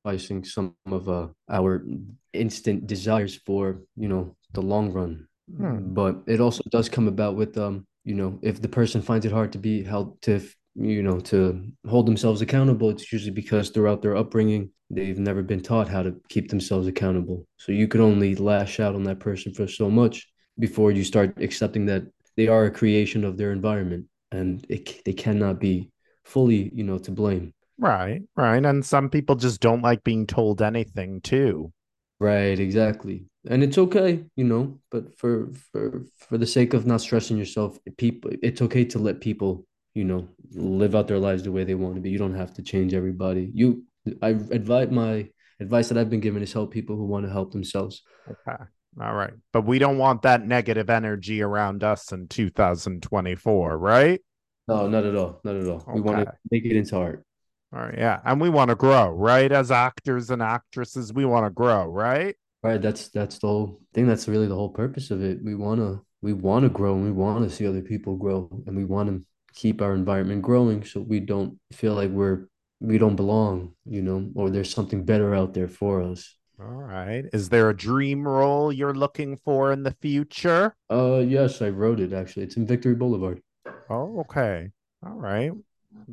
sacrificing 0.05 0.45
some 0.45 0.75
of 0.87 1.09
uh, 1.09 1.29
our 1.51 1.85
instant 2.33 2.87
desires 2.87 3.37
for, 3.47 3.83
you 3.97 4.09
know, 4.09 4.37
the 4.53 4.63
long 4.63 4.93
run. 4.93 5.27
Hmm. 5.57 5.95
But 5.95 6.23
it 6.27 6.41
also 6.41 6.63
does 6.71 6.89
come 6.89 7.09
about 7.09 7.37
with 7.37 7.57
um, 7.59 7.87
you 8.05 8.15
know, 8.15 8.39
if 8.43 8.61
the 8.61 8.69
person 8.69 9.03
finds 9.03 9.27
it 9.27 9.33
hard 9.33 9.53
to 9.53 9.59
be 9.59 9.83
held 9.83 10.21
to 10.23 10.41
you 10.77 11.03
know, 11.03 11.19
to 11.19 11.61
hold 11.89 12.07
themselves 12.07 12.41
accountable, 12.41 12.91
it's 12.91 13.13
usually 13.13 13.33
because 13.33 13.71
throughout 13.71 14.03
their 14.03 14.17
upbringing, 14.17 14.71
they've 14.89 15.19
never 15.19 15.43
been 15.43 15.61
taught 15.61 15.89
how 15.89 16.01
to 16.01 16.15
keep 16.29 16.49
themselves 16.49 16.87
accountable. 16.87 17.45
So 17.57 17.73
you 17.73 17.89
can 17.89 18.01
only 18.01 18.37
lash 18.37 18.79
out 18.79 18.95
on 18.95 19.03
that 19.05 19.19
person 19.19 19.53
for 19.53 19.67
so 19.67 19.91
much 19.91 20.29
before 20.61 20.93
you 20.93 21.03
start 21.03 21.35
accepting 21.43 21.87
that 21.87 22.05
they 22.37 22.47
are 22.47 22.67
a 22.67 22.71
creation 22.71 23.25
of 23.25 23.37
their 23.37 23.51
environment 23.51 24.07
and 24.31 24.65
it, 24.69 25.05
they 25.05 25.13
cannot 25.13 25.59
be 25.59 25.91
fully, 26.25 26.71
you 26.73 26.85
know, 26.85 26.99
to 26.99 27.11
blame. 27.11 27.53
Right, 27.81 28.21
right. 28.37 28.65
And 28.65 28.85
some 28.85 29.09
people 29.09 29.37
just 29.37 29.61
don't 29.61 29.81
like 29.81 30.05
being 30.05 30.27
told 30.27 30.61
anything 30.61 31.23
too. 31.23 31.73
Right, 32.19 32.61
exactly. 32.61 33.25
And 33.49 33.63
it's 33.63 33.79
okay, 33.79 34.23
you 34.37 34.45
know, 34.45 34.79
but 34.91 35.19
for 35.19 35.51
for 35.73 36.05
for 36.19 36.37
the 36.37 36.47
sake 36.47 36.75
of 36.75 36.85
not 36.85 37.01
stressing 37.01 37.39
yourself, 37.39 37.79
people 37.97 38.33
it's 38.43 38.61
okay 38.61 38.85
to 38.85 38.99
let 38.99 39.23
people, 39.23 39.67
you 39.95 40.05
know, 40.05 40.29
live 40.53 40.95
out 40.95 41.09
their 41.09 41.19
lives 41.19 41.43
the 41.43 41.53
way 41.53 41.65
they 41.65 41.75
want 41.75 41.95
to 41.95 42.03
be. 42.03 42.11
You 42.11 42.19
don't 42.19 42.37
have 42.37 42.53
to 42.55 42.63
change 42.63 42.93
everybody. 42.93 43.51
You 43.55 43.85
I 44.21 44.29
advise 44.29 44.91
my 44.91 45.31
advice 45.59 45.89
that 45.89 45.97
I've 45.97 46.11
been 46.11 46.21
given 46.21 46.43
is 46.43 46.53
help 46.53 46.73
people 46.73 46.97
who 46.97 47.07
want 47.07 47.25
to 47.25 47.33
help 47.33 47.53
themselves. 47.53 48.03
Okay. 48.29 48.63
All 49.01 49.15
right. 49.15 49.33
But 49.55 49.63
we 49.63 49.79
don't 49.79 49.97
want 49.97 50.21
that 50.23 50.47
negative 50.47 50.91
energy 50.91 51.41
around 51.41 51.83
us 51.83 52.13
in 52.13 52.29
2024, 52.29 53.79
right? 53.79 54.21
No, 54.69 54.87
not 54.89 55.07
at 55.07 55.17
all. 55.17 55.41
Not 55.45 55.57
at 55.57 55.67
all. 55.67 55.77
Okay. 55.77 55.93
We 55.95 56.01
want 56.03 56.27
to 56.27 56.33
make 56.51 56.67
it 56.67 56.77
into 56.77 56.99
art. 56.99 57.25
All 57.73 57.81
right. 57.81 57.95
Yeah. 57.97 58.21
And 58.25 58.41
we 58.41 58.51
want 58.51 58.71
to 58.71 58.75
grow, 58.75 59.11
right? 59.11 59.51
As 59.51 59.71
actors 59.71 60.31
and 60.31 60.43
actresses, 60.43 61.13
we 61.13 61.25
want 61.25 61.47
to 61.47 61.51
grow, 61.51 61.87
right? 61.87 62.35
Right. 62.63 62.83
That's 62.83 63.09
that's 63.09 63.39
the 63.39 63.47
whole 63.47 63.81
thing. 63.95 64.07
That's 64.07 64.29
really 64.29 64.47
the 64.49 64.55
whole 64.55 64.71
purpose 64.71 65.11
of 65.11 65.23
it. 65.23 65.43
We 65.43 65.55
wanna 65.55 66.01
we 66.21 66.33
wanna 66.35 66.69
grow 66.69 66.95
and 66.95 67.05
we 67.05 67.13
wanna 67.13 67.49
see 67.49 67.67
other 67.67 67.81
people 67.81 68.17
grow 68.17 68.51
and 68.67 68.77
we 68.77 68.85
want 68.85 69.09
to 69.09 69.27
keep 69.55 69.81
our 69.81 69.95
environment 69.95 70.43
growing 70.43 70.85
so 70.85 71.01
we 71.01 71.21
don't 71.21 71.59
feel 71.73 71.95
like 71.95 72.11
we're 72.11 72.49
we 72.81 72.99
don't 72.99 73.17
belong, 73.17 73.75
you 73.87 74.03
know, 74.03 74.31
or 74.35 74.51
there's 74.51 74.73
something 74.73 75.05
better 75.05 75.35
out 75.35 75.55
there 75.55 75.69
for 75.69 76.03
us. 76.03 76.37
All 76.61 76.67
right. 76.67 77.25
Is 77.33 77.49
there 77.49 77.71
a 77.71 77.77
dream 77.77 78.29
role 78.29 78.73
you're 78.73 78.95
looking 78.95 79.37
for 79.37 79.73
in 79.73 79.83
the 79.83 79.93
future? 79.93 80.75
Uh 80.91 81.19
yes, 81.27 81.63
I 81.63 81.71
wrote 81.71 82.01
it 82.01 82.13
actually. 82.13 82.43
It's 82.43 82.57
in 82.57 82.67
Victory 82.67 82.95
Boulevard. 82.95 83.41
Oh, 83.89 84.21
okay. 84.21 84.71
All 85.05 85.15
right. 85.15 85.53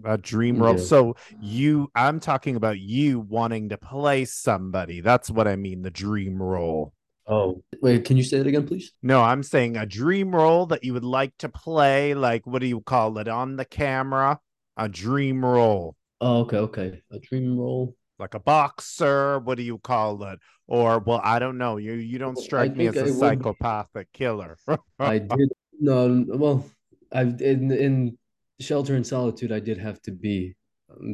A 0.03 0.17
dream 0.17 0.57
mm, 0.57 0.61
role. 0.61 0.77
Yeah. 0.77 0.83
So 0.83 1.15
you 1.41 1.91
I'm 1.95 2.19
talking 2.19 2.55
about 2.55 2.79
you 2.79 3.19
wanting 3.19 3.69
to 3.69 3.77
play 3.77 4.25
somebody. 4.25 5.01
That's 5.01 5.29
what 5.29 5.47
I 5.47 5.55
mean, 5.55 5.81
the 5.81 5.91
dream 5.91 6.41
role. 6.41 6.93
Oh, 7.27 7.61
wait, 7.81 8.05
can 8.05 8.15
you 8.15 8.23
say 8.23 8.37
that 8.37 8.47
again, 8.47 8.65
please? 8.65 8.93
No, 9.03 9.21
I'm 9.21 9.43
saying 9.43 9.75
a 9.75 9.85
dream 9.85 10.33
role 10.33 10.65
that 10.67 10.83
you 10.83 10.93
would 10.93 11.03
like 11.03 11.37
to 11.39 11.49
play, 11.49 12.13
like 12.13 12.47
what 12.47 12.59
do 12.59 12.67
you 12.67 12.81
call 12.81 13.17
it 13.17 13.27
on 13.27 13.57
the 13.57 13.65
camera? 13.65 14.39
A 14.77 14.87
dream 14.87 15.43
role. 15.43 15.95
Oh, 16.21 16.41
okay, 16.41 16.57
okay. 16.57 17.01
A 17.11 17.19
dream 17.19 17.57
role. 17.57 17.95
Like 18.19 18.33
a 18.33 18.39
boxer, 18.39 19.39
what 19.39 19.57
do 19.57 19.63
you 19.63 19.77
call 19.77 20.23
it? 20.23 20.39
Or 20.67 20.99
well, 20.99 21.21
I 21.23 21.39
don't 21.39 21.57
know. 21.57 21.77
You 21.77 21.93
you 21.93 22.17
don't 22.17 22.37
strike 22.37 22.75
me 22.75 22.87
as 22.87 22.95
a 22.95 23.13
psychopathic 23.13 24.11
killer. 24.11 24.57
I 24.99 25.19
did 25.19 25.51
no 25.79 26.25
well, 26.27 26.65
I've 27.11 27.41
in 27.41 27.71
in 27.71 28.17
shelter 28.59 28.95
in 28.95 29.03
solitude, 29.03 29.51
I 29.51 29.59
did 29.59 29.77
have 29.77 30.01
to 30.03 30.11
be 30.11 30.55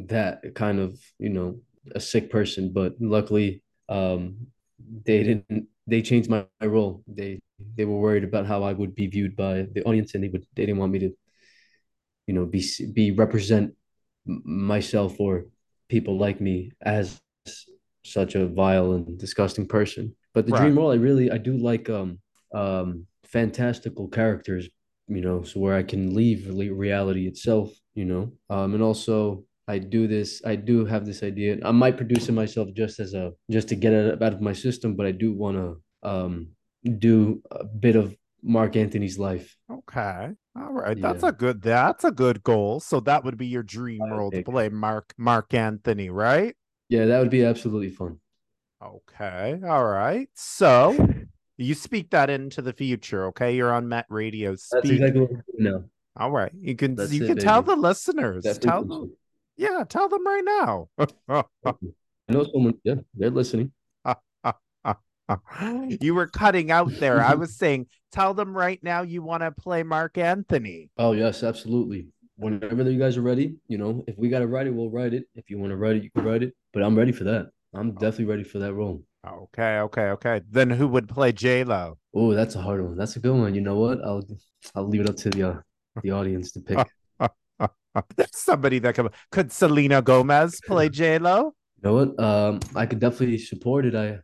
that 0.08 0.42
kind 0.54 0.78
of, 0.80 0.98
you 1.18 1.30
know, 1.30 1.58
a 1.94 2.00
sick 2.00 2.30
person, 2.30 2.72
but 2.72 2.94
luckily 3.00 3.62
um 3.90 4.36
they 5.04 5.22
didn't 5.22 5.66
they 5.86 6.00
changed 6.00 6.30
my, 6.30 6.46
my 6.60 6.66
role. 6.66 7.02
They 7.06 7.40
they 7.76 7.84
were 7.84 7.98
worried 7.98 8.24
about 8.24 8.46
how 8.46 8.62
I 8.62 8.72
would 8.72 8.94
be 8.94 9.06
viewed 9.06 9.36
by 9.36 9.66
the 9.72 9.82
audience 9.84 10.14
and 10.14 10.24
they 10.24 10.28
would 10.28 10.46
they 10.54 10.64
didn't 10.66 10.78
want 10.78 10.92
me 10.92 11.00
to 11.00 11.10
you 12.26 12.34
know 12.34 12.46
be 12.46 12.62
be 12.92 13.10
represent 13.10 13.74
myself 14.26 15.20
or 15.20 15.44
people 15.88 16.18
like 16.18 16.40
me 16.40 16.72
as 16.82 17.20
such 18.04 18.34
a 18.34 18.46
vile 18.46 18.92
and 18.92 19.18
disgusting 19.18 19.66
person. 19.66 20.14
But 20.32 20.46
the 20.46 20.52
right. 20.52 20.60
dream 20.60 20.76
role, 20.78 20.90
I 20.92 20.96
really 20.96 21.30
I 21.30 21.38
do 21.38 21.56
like 21.56 21.88
um 21.90 22.18
um 22.54 23.06
fantastical 23.24 24.08
characters, 24.08 24.68
you 25.08 25.20
know, 25.20 25.42
so 25.42 25.60
where 25.60 25.76
I 25.76 25.82
can 25.82 26.14
leave 26.14 26.48
reality 26.48 27.26
itself, 27.26 27.72
you 27.94 28.04
know. 28.04 28.32
Um 28.50 28.74
and 28.74 28.82
also 28.82 29.44
I 29.66 29.78
do 29.78 30.06
this, 30.06 30.42
I 30.44 30.56
do 30.56 30.84
have 30.84 31.06
this 31.06 31.22
idea. 31.22 31.58
I 31.64 31.72
might 31.72 31.96
produce 31.96 32.28
it 32.28 32.32
myself 32.32 32.68
just 32.74 33.00
as 33.00 33.14
a 33.14 33.32
just 33.50 33.68
to 33.68 33.76
get 33.76 33.92
it 33.92 34.22
out 34.22 34.32
of 34.32 34.40
my 34.40 34.52
system, 34.52 34.94
but 34.94 35.06
I 35.06 35.12
do 35.12 35.32
want 35.32 35.56
to 35.56 36.08
um 36.08 36.48
do 36.98 37.42
a 37.50 37.64
bit 37.64 37.96
of 37.96 38.14
Marc 38.42 38.76
Anthony's 38.76 39.18
life. 39.18 39.56
Okay. 39.70 40.30
All 40.56 40.72
right. 40.72 41.00
That's 41.00 41.22
yeah. 41.22 41.30
a 41.30 41.32
good 41.32 41.62
that's 41.62 42.04
a 42.04 42.10
good 42.10 42.42
goal. 42.42 42.80
So 42.80 43.00
that 43.00 43.24
would 43.24 43.38
be 43.38 43.46
your 43.46 43.62
dream 43.62 44.02
role 44.02 44.30
to 44.30 44.42
play 44.42 44.68
Marc 44.68 45.14
Marc 45.16 45.54
Anthony, 45.54 46.10
right? 46.10 46.54
Yeah, 46.88 47.06
that 47.06 47.18
would 47.20 47.30
be 47.30 47.44
absolutely 47.44 47.90
fun. 47.90 48.18
Okay. 48.84 49.60
All 49.66 49.84
right. 49.84 50.28
So 50.34 51.08
you 51.56 51.74
speak 51.74 52.10
that 52.10 52.30
into 52.30 52.62
the 52.62 52.72
future, 52.72 53.26
okay? 53.26 53.54
You're 53.54 53.72
on 53.72 53.88
Met 53.88 54.06
Radio. 54.08 54.54
Speak. 54.56 54.82
That's 54.82 54.90
exactly 54.90 55.20
what 55.22 55.30
no. 55.58 55.84
All 56.16 56.30
right. 56.30 56.52
You 56.54 56.76
can 56.76 56.94
That's 56.94 57.12
you 57.12 57.24
it, 57.24 57.26
can 57.26 57.36
baby. 57.36 57.44
tell 57.44 57.62
the 57.62 57.76
listeners. 57.76 58.44
tell 58.58 58.84
them. 58.84 59.16
Yeah, 59.56 59.84
tell 59.88 60.08
them 60.08 60.26
right 60.26 60.44
now. 60.44 60.88
I 61.26 61.44
know 62.28 62.46
someone, 62.52 62.74
yeah, 62.82 62.96
they're 63.14 63.30
listening. 63.30 63.72
you 66.00 66.14
were 66.14 66.26
cutting 66.26 66.70
out 66.70 66.90
there. 66.98 67.22
I 67.22 67.34
was 67.34 67.56
saying, 67.58 67.86
tell 68.12 68.34
them 68.34 68.56
right 68.56 68.82
now 68.82 69.02
you 69.02 69.22
want 69.22 69.42
to 69.42 69.52
play 69.52 69.82
Marc 69.82 70.18
Anthony. 70.18 70.90
Oh, 70.98 71.12
yes, 71.12 71.42
absolutely. 71.42 72.08
Whenever 72.36 72.90
you 72.90 72.98
guys 72.98 73.16
are 73.16 73.22
ready, 73.22 73.54
you 73.68 73.78
know, 73.78 74.04
if 74.08 74.18
we 74.18 74.28
got 74.28 74.40
to 74.40 74.48
write 74.48 74.66
it, 74.66 74.74
we'll 74.74 74.90
write 74.90 75.14
it. 75.14 75.24
If 75.36 75.50
you 75.50 75.58
want 75.58 75.70
to 75.70 75.76
write 75.76 75.96
it, 75.96 76.02
you 76.02 76.10
can 76.10 76.24
write 76.24 76.42
it. 76.42 76.52
But 76.72 76.82
I'm 76.82 76.96
ready 76.96 77.12
for 77.12 77.24
that. 77.24 77.50
I'm 77.72 77.90
oh. 77.90 77.92
definitely 77.92 78.24
ready 78.26 78.42
for 78.42 78.58
that 78.58 78.74
role. 78.74 79.04
Okay, 79.26 79.78
okay, 79.78 80.08
okay. 80.10 80.40
Then 80.50 80.70
who 80.70 80.86
would 80.88 81.08
play 81.08 81.32
J 81.32 81.64
Lo? 81.64 81.98
Oh, 82.14 82.34
that's 82.34 82.54
a 82.54 82.60
hard 82.60 82.84
one. 82.84 82.96
That's 82.96 83.16
a 83.16 83.20
good 83.20 83.34
one. 83.34 83.54
You 83.54 83.62
know 83.62 83.78
what? 83.78 84.04
I'll 84.04 84.22
I'll 84.74 84.86
leave 84.86 85.00
it 85.00 85.08
up 85.08 85.16
to 85.16 85.30
the 85.30 85.48
uh, 85.48 85.60
the 86.02 86.10
audience 86.10 86.52
to 86.52 86.60
pick. 86.60 86.86
There's 88.16 88.28
somebody 88.32 88.78
that 88.80 88.94
could 88.94 89.12
could 89.30 89.52
Selena 89.52 90.02
Gomez 90.02 90.60
play 90.66 90.88
J 90.88 91.18
Lo? 91.18 91.54
You 91.76 91.90
know 91.90 91.94
what? 91.94 92.20
Um, 92.20 92.60
I 92.76 92.86
could 92.86 93.00
definitely 93.00 93.38
support 93.38 93.86
it. 93.86 93.94
I 93.94 94.18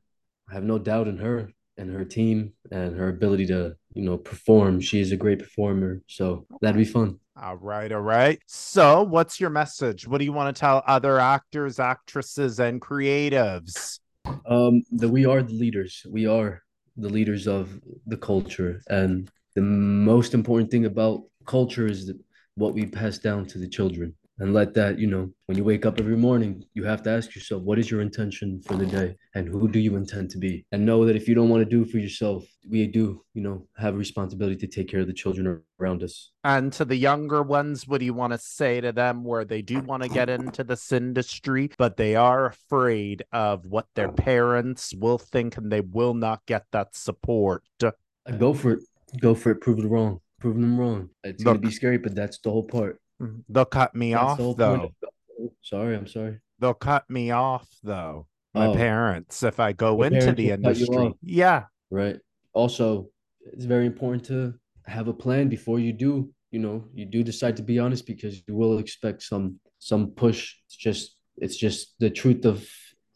I 0.50 0.54
have 0.54 0.64
no 0.64 0.78
doubt 0.78 1.08
in 1.08 1.16
her 1.18 1.50
and 1.78 1.90
her 1.90 2.04
team 2.04 2.52
and 2.70 2.96
her 2.96 3.08
ability 3.08 3.46
to, 3.46 3.74
you 3.94 4.02
know, 4.02 4.18
perform. 4.18 4.80
She 4.80 5.00
is 5.00 5.12
a 5.12 5.16
great 5.16 5.38
performer. 5.38 6.02
So 6.08 6.46
that'd 6.60 6.76
be 6.76 6.84
fun. 6.84 7.18
All 7.40 7.56
right, 7.56 7.90
all 7.90 8.02
right. 8.02 8.38
So, 8.46 9.02
what's 9.02 9.40
your 9.40 9.48
message? 9.48 10.06
What 10.06 10.18
do 10.18 10.24
you 10.24 10.32
want 10.32 10.54
to 10.54 10.60
tell 10.60 10.82
other 10.86 11.18
actors, 11.18 11.78
actresses, 11.78 12.60
and 12.60 12.82
creatives? 12.82 13.99
Um, 14.47 14.83
that 14.93 15.09
we 15.09 15.27
are 15.27 15.43
the 15.43 15.55
leaders. 15.55 16.07
We 16.09 16.27
are 16.27 16.62
the 16.97 17.09
leaders 17.09 17.47
of 17.47 17.81
the 18.07 18.16
culture, 18.16 18.81
and 18.88 19.31
the 19.55 19.62
most 19.62 20.35
important 20.35 20.71
thing 20.71 20.87
about 20.87 21.23
culture 21.47 21.87
is 21.87 22.12
what 22.55 22.75
we 22.75 22.87
pass 22.87 23.19
down 23.19 23.47
to 23.47 23.59
the 23.59 23.69
children 23.69 24.14
and 24.40 24.55
let 24.55 24.72
that 24.74 24.98
you 24.98 25.07
know 25.07 25.31
when 25.46 25.57
you 25.57 25.62
wake 25.62 25.87
up 25.87 26.00
every 26.00 26.16
morning 26.16 26.64
you 26.74 26.83
have 26.83 27.03
to 27.03 27.11
ask 27.11 27.35
yourself 27.35 27.62
what 27.62 27.79
is 27.79 27.90
your 27.90 28.00
intention 28.00 28.61
for 28.66 28.74
the 28.74 28.87
day? 28.87 29.16
And 29.35 29.46
who 29.46 29.68
do 29.68 29.79
you 29.79 29.96
intend 29.96 30.31
to 30.31 30.38
be? 30.38 30.64
And 30.72 30.85
know 30.85 31.05
that 31.05 31.14
if 31.14 31.29
you 31.29 31.35
don't 31.35 31.48
want 31.48 31.62
to 31.62 31.68
do 31.68 31.85
for 31.85 31.98
yourself 31.98 32.44
we 32.68 32.87
do 32.87 33.22
you 33.35 33.42
know 33.42 33.66
have 33.76 33.94
a 33.94 33.98
responsibility 33.98 34.57
to 34.57 34.66
take 34.66 34.88
care 34.88 35.00
of 35.00 35.07
the 35.07 35.12
children 35.12 35.62
around 35.79 36.03
us. 36.03 36.33
And 36.42 36.72
to 36.72 36.85
the 36.85 36.96
younger 36.96 37.42
ones 37.42 37.87
what 37.87 38.00
do 38.00 38.07
you 38.07 38.14
want 38.14 38.33
to 38.33 38.38
say 38.38 38.81
to 38.81 38.92
them 38.92 39.24
where 39.24 39.44
they 39.44 39.62
do 39.62 39.81
want 39.81 40.03
to 40.03 40.09
get 40.09 40.29
into 40.31 40.64
this 40.64 40.90
industry 40.90 41.70
but 41.76 41.96
they 41.96 42.16
are 42.16 42.46
afraid 42.46 43.22
of 43.33 43.66
what 43.66 43.87
their 43.94 44.11
parents 44.11 44.94
will 44.94 45.18
think 45.18 45.57
and 45.59 45.70
they 45.70 45.83
will 45.83 46.14
not 46.14 46.44
get 46.46 46.64
that 46.72 46.96
support? 46.96 47.62
Go 48.38 48.55
for 48.55 48.72
it. 48.72 48.81
Go 49.20 49.35
for 49.35 49.50
it. 49.50 49.61
Prove 49.61 49.81
it 49.81 49.87
wrong. 49.87 50.20
Prove 50.40 50.55
them 50.55 50.79
wrong. 50.81 51.11
It's 51.24 51.44
Look, 51.44 51.57
gonna 51.57 51.59
be 51.59 51.70
scary 51.70 51.98
but 51.98 52.14
that's 52.14 52.38
the 52.38 52.50
whole 52.50 52.64
part. 52.64 53.00
They'll 53.48 53.64
cut 53.64 53.94
me 53.94 54.12
That's 54.12 54.40
off 54.40 54.56
though. 54.56 54.92
Sorry, 55.62 55.96
I'm 55.96 56.06
sorry. 56.06 56.38
They'll 56.59 56.74
cut 56.74 57.09
me 57.09 57.30
off 57.30 57.68
though. 57.83 58.26
My 58.54 58.66
oh. 58.66 58.74
parents, 58.74 59.42
if 59.42 59.61
I 59.61 59.72
go 59.72 60.02
into 60.02 60.33
the 60.33 60.50
industry. 60.50 61.12
Yeah. 61.22 61.64
Right. 61.90 62.18
Also, 62.52 63.11
it's 63.52 63.64
very 63.64 63.87
important 63.87 64.24
to 64.26 64.54
have 64.87 65.09
a 65.09 65.12
plan 65.12 65.48
before 65.48 65.78
you 65.78 65.92
do, 65.92 66.30
you 66.50 66.59
know, 66.59 66.85
you 66.92 67.04
do 67.04 67.22
decide 67.22 67.56
to 67.59 67.62
be 67.62 67.78
honest 67.78 68.06
because 68.06 68.42
you 68.46 68.54
will 68.54 68.78
expect 68.78 69.22
some 69.22 69.61
some 69.78 70.09
push. 70.09 70.56
It's 70.66 70.76
just 70.76 71.16
it's 71.37 71.56
just 71.56 71.94
the 72.00 72.11
truth 72.11 72.44
of, 72.44 72.66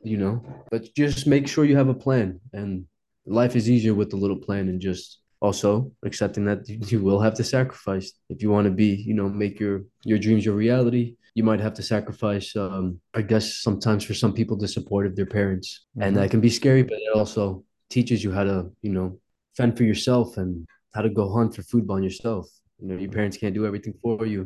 you 0.02 0.16
know, 0.16 0.42
but 0.70 0.94
just 0.94 1.26
make 1.26 1.48
sure 1.48 1.64
you 1.64 1.76
have 1.76 1.88
a 1.88 1.94
plan 1.94 2.40
and 2.52 2.86
life 3.26 3.56
is 3.56 3.68
easier 3.68 3.94
with 3.94 4.12
a 4.12 4.16
little 4.16 4.36
plan 4.36 4.68
and 4.68 4.80
just 4.80 5.20
also 5.44 5.70
accepting 6.09 6.44
that 6.44 6.61
you 6.92 6.98
will 7.07 7.20
have 7.20 7.35
to 7.35 7.44
sacrifice 7.57 8.09
if 8.28 8.42
you 8.42 8.50
want 8.50 8.66
to 8.66 8.74
be 8.85 8.90
you 9.09 9.14
know 9.18 9.28
make 9.28 9.57
your 9.64 9.76
your 10.11 10.18
dreams 10.24 10.44
your 10.44 10.59
reality 10.66 11.16
you 11.38 11.44
might 11.48 11.61
have 11.66 11.74
to 11.74 11.83
sacrifice 11.94 12.48
um 12.57 12.87
i 13.14 13.22
guess 13.30 13.46
sometimes 13.66 14.02
for 14.04 14.14
some 14.22 14.33
people 14.38 14.57
the 14.57 14.68
support 14.78 15.07
of 15.07 15.14
their 15.16 15.33
parents 15.40 15.68
mm-hmm. 15.70 16.02
and 16.02 16.16
that 16.16 16.30
can 16.30 16.40
be 16.40 16.50
scary 16.61 16.83
but 16.83 16.98
it 17.07 17.14
also 17.20 17.64
teaches 17.90 18.24
you 18.24 18.30
how 18.33 18.44
to 18.44 18.59
you 18.87 18.92
know 18.96 19.09
fend 19.57 19.76
for 19.76 19.85
yourself 19.85 20.37
and 20.40 20.50
how 20.94 21.02
to 21.02 21.11
go 21.20 21.24
hunt 21.37 21.54
for 21.54 21.62
food 21.62 21.87
by 21.87 21.98
yourself 21.98 22.46
you 22.80 22.88
know 22.88 22.96
your 22.96 23.11
parents 23.11 23.37
can't 23.37 23.54
do 23.54 23.66
everything 23.66 23.94
for 24.02 24.26
you 24.26 24.42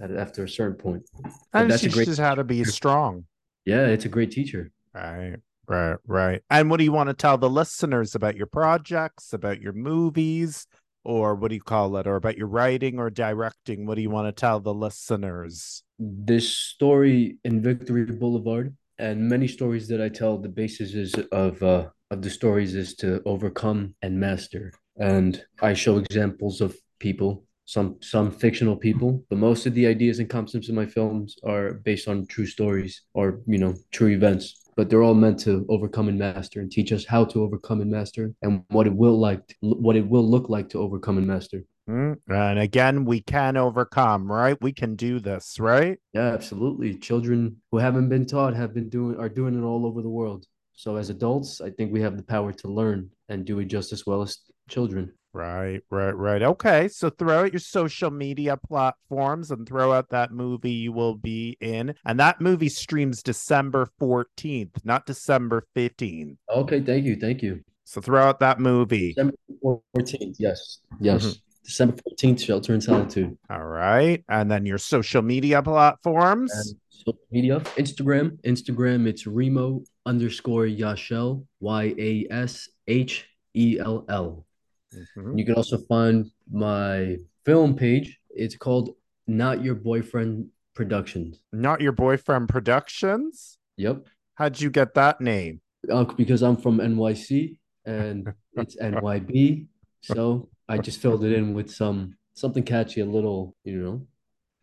at, 0.00 0.10
after 0.10 0.44
a 0.44 0.48
certain 0.48 0.76
point. 0.76 1.08
And 1.52 1.70
that's 1.70 1.84
a 1.84 1.88
great 1.88 2.06
just 2.06 2.20
how 2.20 2.34
to 2.34 2.44
be 2.44 2.64
strong. 2.64 3.24
yeah, 3.64 3.86
it's 3.86 4.04
a 4.04 4.08
great 4.08 4.30
teacher. 4.30 4.72
Right, 4.94 5.36
right, 5.70 5.96
right. 6.06 6.42
And 6.50 6.68
what 6.68 6.78
do 6.78 6.84
you 6.84 6.92
want 6.92 7.08
to 7.08 7.14
tell 7.14 7.38
the 7.38 7.48
listeners 7.48 8.14
about 8.14 8.36
your 8.36 8.46
projects, 8.46 9.32
about 9.32 9.60
your 9.60 9.72
movies, 9.72 10.66
or 11.04 11.34
what 11.34 11.48
do 11.48 11.54
you 11.54 11.62
call 11.62 11.96
it, 11.96 12.06
or 12.06 12.16
about 12.16 12.36
your 12.36 12.48
writing 12.48 12.98
or 12.98 13.08
directing? 13.10 13.86
What 13.86 13.94
do 13.94 14.02
you 14.02 14.10
want 14.10 14.28
to 14.28 14.38
tell 14.38 14.60
the 14.60 14.74
listeners? 14.74 15.82
This 15.98 16.48
story 16.48 17.38
in 17.44 17.62
Victory 17.62 18.04
Boulevard 18.04 18.76
and 19.00 19.28
many 19.28 19.48
stories 19.48 19.88
that 19.88 20.00
I 20.00 20.08
tell, 20.10 20.36
the 20.36 20.48
basis 20.48 20.94
is 20.94 21.14
of 21.32 21.62
uh, 21.62 21.88
of 22.10 22.22
the 22.22 22.30
stories 22.30 22.74
is 22.74 22.94
to 22.96 23.22
overcome 23.24 23.94
and 24.02 24.20
master. 24.20 24.72
And 24.96 25.42
I 25.62 25.72
show 25.74 25.96
examples 25.96 26.60
of 26.60 26.76
people, 26.98 27.44
some 27.64 27.96
some 28.02 28.30
fictional 28.30 28.76
people, 28.76 29.24
but 29.30 29.38
most 29.38 29.64
of 29.66 29.74
the 29.74 29.86
ideas 29.86 30.18
and 30.18 30.28
concepts 30.28 30.68
in 30.68 30.74
my 30.74 30.86
films 30.86 31.36
are 31.44 31.74
based 31.74 32.08
on 32.08 32.26
true 32.26 32.46
stories 32.46 33.02
or 33.14 33.40
you 33.46 33.58
know 33.58 33.74
true 33.90 34.08
events. 34.08 34.59
But 34.80 34.88
they're 34.88 35.02
all 35.02 35.12
meant 35.12 35.38
to 35.40 35.66
overcome 35.68 36.08
and 36.08 36.18
master 36.18 36.58
and 36.58 36.72
teach 36.72 36.90
us 36.90 37.04
how 37.04 37.26
to 37.26 37.42
overcome 37.42 37.82
and 37.82 37.90
master 37.90 38.32
and 38.40 38.64
what 38.68 38.86
it 38.86 38.94
will 38.94 39.20
like 39.20 39.54
what 39.60 39.94
it 39.94 40.08
will 40.08 40.26
look 40.26 40.48
like 40.48 40.70
to 40.70 40.78
overcome 40.78 41.18
and 41.18 41.26
master. 41.26 41.64
Mm, 41.86 42.16
And 42.30 42.58
again, 42.58 43.04
we 43.04 43.20
can 43.20 43.58
overcome, 43.58 44.32
right? 44.32 44.56
We 44.62 44.72
can 44.72 44.96
do 44.96 45.20
this, 45.20 45.60
right? 45.60 45.98
Yeah, 46.14 46.28
absolutely. 46.32 46.94
Children 46.94 47.60
who 47.70 47.76
haven't 47.76 48.08
been 48.08 48.24
taught 48.24 48.56
have 48.56 48.72
been 48.72 48.88
doing 48.88 49.18
are 49.18 49.28
doing 49.28 49.54
it 49.54 49.62
all 49.62 49.84
over 49.84 50.00
the 50.00 50.08
world. 50.08 50.46
So 50.72 50.96
as 50.96 51.10
adults, 51.10 51.60
I 51.60 51.68
think 51.68 51.92
we 51.92 52.00
have 52.00 52.16
the 52.16 52.22
power 52.22 52.50
to 52.50 52.68
learn 52.68 53.10
and 53.28 53.44
do 53.44 53.58
it 53.58 53.66
just 53.66 53.92
as 53.92 54.06
well 54.06 54.22
as 54.22 54.38
children. 54.70 55.12
Right, 55.32 55.80
right, 55.90 56.16
right. 56.16 56.42
Okay. 56.42 56.88
So 56.88 57.08
throw 57.08 57.44
out 57.44 57.52
your 57.52 57.60
social 57.60 58.10
media 58.10 58.56
platforms 58.56 59.50
and 59.50 59.66
throw 59.66 59.92
out 59.92 60.10
that 60.10 60.32
movie 60.32 60.72
you 60.72 60.92
will 60.92 61.14
be 61.14 61.56
in. 61.60 61.94
And 62.04 62.18
that 62.18 62.40
movie 62.40 62.68
streams 62.68 63.22
December 63.22 63.88
14th, 64.00 64.84
not 64.84 65.06
December 65.06 65.66
15th. 65.76 66.36
Okay, 66.48 66.80
thank 66.80 67.04
you, 67.04 67.16
thank 67.16 67.42
you. 67.42 67.60
So 67.84 68.00
throw 68.00 68.22
out 68.24 68.40
that 68.40 68.58
movie. 68.58 69.14
December 69.14 69.34
14th, 69.64 70.36
yes. 70.38 70.80
Yes. 71.00 71.24
Mm-hmm. 71.24 71.38
December 71.64 71.96
14th, 72.10 72.40
Shelter 72.44 72.74
in 72.74 72.80
Solitude. 72.80 73.38
All 73.48 73.64
right. 73.64 74.24
And 74.28 74.50
then 74.50 74.66
your 74.66 74.78
social 74.78 75.22
media 75.22 75.62
platforms. 75.62 76.52
And 76.52 76.76
social 76.90 77.20
media, 77.30 77.60
Instagram. 77.76 78.40
Instagram, 78.42 79.06
it's 79.06 79.26
Remo 79.28 79.84
underscore 80.04 80.64
Yashell, 80.64 81.46
Y 81.60 81.94
A 81.96 82.26
S 82.30 82.68
H 82.88 83.28
E 83.54 83.78
L 83.78 84.04
L. 84.08 84.46
Mhm. 84.94 85.38
You 85.38 85.44
can 85.44 85.54
also 85.54 85.78
find 85.78 86.30
my 86.50 87.16
film 87.44 87.76
page. 87.76 88.20
It's 88.30 88.56
called 88.56 88.96
Not 89.26 89.62
Your 89.62 89.74
Boyfriend 89.74 90.48
Productions. 90.74 91.40
Not 91.52 91.80
Your 91.80 91.92
Boyfriend 91.92 92.48
Productions. 92.48 93.58
Yep. 93.76 94.08
How'd 94.34 94.60
you 94.60 94.70
get 94.70 94.94
that 94.94 95.20
name? 95.20 95.60
Uh, 95.90 96.04
because 96.04 96.42
I'm 96.42 96.56
from 96.56 96.78
NYC 96.80 97.56
and 97.84 98.28
it's 98.54 98.76
NYB. 98.76 99.66
So 100.02 100.48
I 100.68 100.78
just 100.78 101.00
filled 101.00 101.24
it 101.24 101.32
in 101.32 101.54
with 101.54 101.70
some 101.70 102.16
something 102.34 102.62
catchy, 102.62 103.00
a 103.00 103.06
little, 103.06 103.54
you 103.64 103.78
know, 103.82 104.06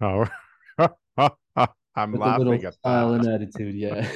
Oh, 0.02 0.28
I'm 1.98 2.12
with 2.12 2.22
a 2.22 2.26
laughing 2.26 2.46
little 2.46 2.68
at 2.68 2.74
style 2.76 3.12
that. 3.12 3.26
and 3.26 3.34
attitude. 3.34 3.76
Yeah. 3.76 4.08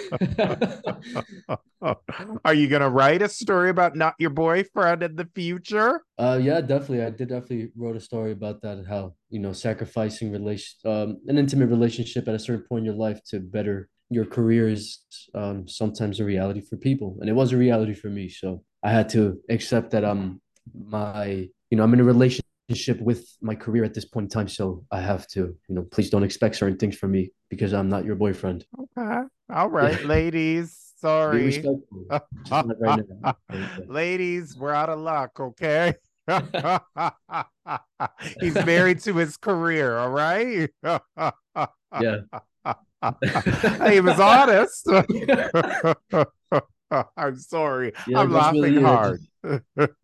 Are 2.46 2.54
you 2.54 2.68
going 2.68 2.84
to 2.84 2.90
write 2.90 3.24
a 3.24 3.28
story 3.28 3.72
about 3.72 3.96
not 3.96 4.14
your 4.20 4.30
boyfriend 4.30 5.02
in 5.02 5.16
the 5.16 5.28
future? 5.34 6.04
Uh, 6.18 6.40
yeah, 6.42 6.62
definitely. 6.62 7.02
I 7.02 7.10
did 7.10 7.30
definitely 7.30 7.70
wrote 7.76 7.96
a 7.96 8.00
story 8.00 8.34
about 8.34 8.62
that, 8.62 8.86
how, 8.88 9.16
you 9.32 9.40
know, 9.40 9.52
sacrificing 9.52 10.32
relation, 10.32 10.78
um, 10.86 11.18
an 11.28 11.40
intimate 11.40 11.70
relationship 11.70 12.28
at 12.28 12.36
a 12.36 12.40
certain 12.40 12.66
point 12.70 12.82
in 12.82 12.86
your 12.86 12.94
life 12.94 13.20
to 13.30 13.40
better 13.40 13.90
your 14.12 14.26
career 14.26 14.68
is 14.68 15.00
um, 15.34 15.68
sometimes 15.68 16.20
a 16.20 16.26
reality 16.26 16.62
for 16.62 16.76
people. 16.76 17.18
And 17.20 17.30
it 17.30 17.34
was 17.34 17.54
a 17.54 17.58
reality 17.58 17.96
for 17.96 18.10
me. 18.10 18.30
So 18.30 18.64
I 18.84 18.92
had 18.92 19.10
to 19.10 19.40
accept 19.50 19.92
that 19.92 20.06
I'm 20.06 20.42
my, 20.74 21.48
you 21.70 21.78
know, 21.78 21.84
I'm 21.84 21.94
in 21.94 22.02
a 22.02 22.04
relationship 22.04 22.46
with 23.02 23.28
my 23.42 23.56
career 23.56 23.84
at 23.84 23.94
this 23.94 24.06
point 24.06 24.26
in 24.26 24.30
time. 24.30 24.48
So 24.48 24.86
I 24.92 25.02
have 25.02 25.28
to, 25.30 25.56
you 25.68 25.76
know, 25.76 25.84
please 25.84 26.10
don't 26.10 26.24
expect 26.24 26.56
certain 26.56 26.78
things 26.78 26.96
from 26.96 27.12
me 27.12 27.32
because 27.50 27.74
I'm 27.74 27.90
not 27.90 28.06
your 28.06 28.16
boyfriend. 28.16 28.66
Okay. 28.98 29.22
All 29.52 29.70
right, 29.70 30.04
ladies. 30.18 30.78
Sorry. 30.98 31.46
respectful. 31.46 32.06
Just 32.46 32.52
not 32.52 32.80
right 32.80 33.04
ladies, 33.88 34.56
we're 34.56 34.74
out 34.74 34.90
of 34.90 35.00
luck, 35.00 35.40
okay? 35.40 35.96
He's 38.40 38.54
married 38.54 39.00
to 39.02 39.16
his 39.16 39.36
career, 39.36 39.98
all 39.98 40.12
right? 40.12 40.70
Yeah. 42.00 42.18
he 43.90 44.00
was 44.00 44.20
honest. 44.20 44.88
I'm 46.92 47.38
sorry. 47.38 47.94
Yeah, 48.08 48.20
I'm 48.20 48.32
laughing 48.32 48.62
really 48.62 48.82
hard. 48.82 49.22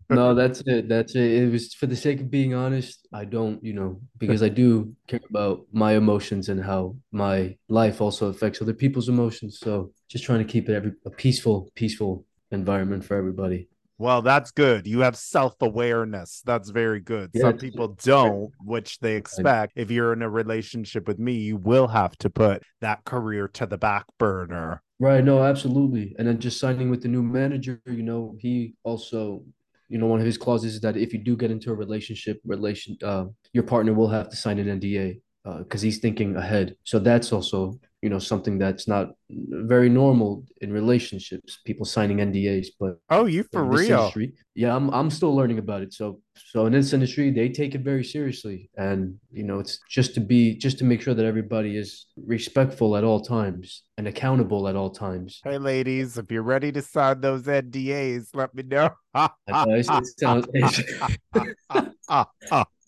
No, 0.10 0.34
that's 0.36 0.62
it. 0.66 0.88
That's 0.90 1.16
it. 1.16 1.32
It 1.32 1.52
was 1.52 1.74
for 1.74 1.86
the 1.86 1.96
sake 1.96 2.22
of 2.22 2.32
being 2.32 2.54
honest. 2.54 3.08
I 3.14 3.26
don't, 3.26 3.64
you 3.64 3.74
know, 3.74 4.02
because 4.18 4.42
I 4.42 4.50
do 4.50 4.94
care 5.08 5.20
about 5.30 5.66
my 5.72 5.94
emotions 5.94 6.50
and 6.50 6.64
how 6.64 6.96
my 7.12 7.56
life 7.70 8.02
also 8.02 8.28
affects 8.28 8.62
other 8.62 8.74
people's 8.74 9.10
emotions. 9.10 9.60
So 9.60 9.92
just 10.10 10.24
trying 10.24 10.40
to 10.40 10.46
keep 10.46 10.70
it 10.70 10.74
every 10.76 10.94
a 11.06 11.10
peaceful, 11.10 11.70
peaceful 11.76 12.26
environment 12.52 13.04
for 13.06 13.16
everybody. 13.18 13.68
Well, 14.00 14.22
that's 14.22 14.52
good. 14.52 14.86
You 14.86 15.00
have 15.00 15.18
self-awareness. 15.18 16.44
That's 16.46 16.70
very 16.70 17.00
good. 17.00 17.32
Yeah, 17.34 17.42
Some 17.42 17.58
people 17.58 17.88
don't, 18.04 18.52
which 18.64 19.00
they 19.00 19.16
expect. 19.16 19.74
If 19.76 19.90
you're 19.90 20.14
in 20.14 20.22
a 20.22 20.30
relationship 20.30 21.08
with 21.08 21.18
me, 21.18 21.34
you 21.34 21.58
will 21.58 21.88
have 21.88 22.16
to 22.20 22.30
put 22.30 22.62
that 22.82 23.06
career 23.06 23.48
to 23.56 23.66
the 23.66 23.78
back 23.78 24.06
burner. 24.20 24.84
Right. 25.00 25.24
No, 25.24 25.44
absolutely. 25.44 26.16
And 26.18 26.28
then 26.28 26.40
just 26.40 26.60
signing 26.60 26.90
with 26.90 27.04
the 27.04 27.08
new 27.08 27.22
manager, 27.22 27.80
you 27.86 28.02
know, 28.02 28.36
he 28.40 28.74
also, 28.84 29.44
you 29.90 30.00
know, 30.00 30.08
one 30.08 30.20
of 30.20 30.26
his 30.26 30.40
clauses 30.40 30.74
is 30.76 30.82
that 30.82 30.98
if 30.98 31.14
you 31.14 31.20
do 31.20 31.36
get 31.38 31.52
into 31.52 31.70
a 31.70 31.76
relationship, 31.76 32.42
relation, 32.44 32.98
uh, 33.04 33.26
your 33.54 33.64
partner 33.64 33.94
will 33.94 34.10
have 34.10 34.30
to 34.30 34.36
sign 34.36 34.58
an 34.58 34.68
NDA 34.68 35.22
because 35.60 35.82
he's 35.82 36.00
thinking 36.00 36.36
ahead. 36.36 36.76
So 36.84 36.98
that's 37.00 37.32
also, 37.32 37.80
you 38.02 38.10
know, 38.10 38.20
something 38.20 38.60
that's 38.60 38.88
not 38.88 39.10
very 39.30 39.90
normal 39.90 40.46
in 40.62 40.72
relationships, 40.72 41.58
people 41.66 41.86
signing 41.86 42.18
NDAs. 42.18 42.68
But 42.80 43.00
Oh, 43.10 43.26
you 43.26 43.44
for 43.52 43.64
real? 43.64 43.82
industry, 44.00 44.34
yeah, 44.54 44.76
I'm 44.76 44.90
I'm 44.92 45.10
still 45.10 45.36
learning 45.36 45.58
about 45.58 45.82
it. 45.82 45.94
So 45.94 46.22
so 46.36 46.68
in 46.68 46.74
this 46.74 46.94
industry, 46.94 47.32
they 47.32 47.50
take 47.50 47.74
it 47.74 47.82
very 47.82 48.04
seriously, 48.04 48.70
and 48.78 49.16
you 49.32 49.44
know, 49.44 49.58
it's 49.60 49.80
just 49.90 50.14
to 50.16 50.20
be 50.22 50.56
just 50.56 50.78
to 50.80 50.86
make 50.86 51.02
sure 51.02 51.16
that 51.16 51.26
everybody 51.26 51.76
is 51.76 52.06
respectful 52.26 52.96
at 52.98 53.04
all 53.04 53.20
times 53.22 53.84
and 53.98 54.08
accountable 54.08 54.68
at 54.68 54.76
all 54.76 54.92
times. 54.92 55.42
Hey, 55.44 55.58
ladies, 55.58 56.18
if 56.20 56.32
you're 56.32 56.44
ready 56.44 56.72
to 56.74 56.82
sign 56.84 57.22
those 57.22 57.44
NDAs, 57.44 58.30
let 58.36 58.54
me 58.54 58.62
know. 58.64 58.90
I 59.16 59.30
know, 59.50 59.76
it's- 59.76 59.90
it 59.90 60.20
sounds- 60.20 60.48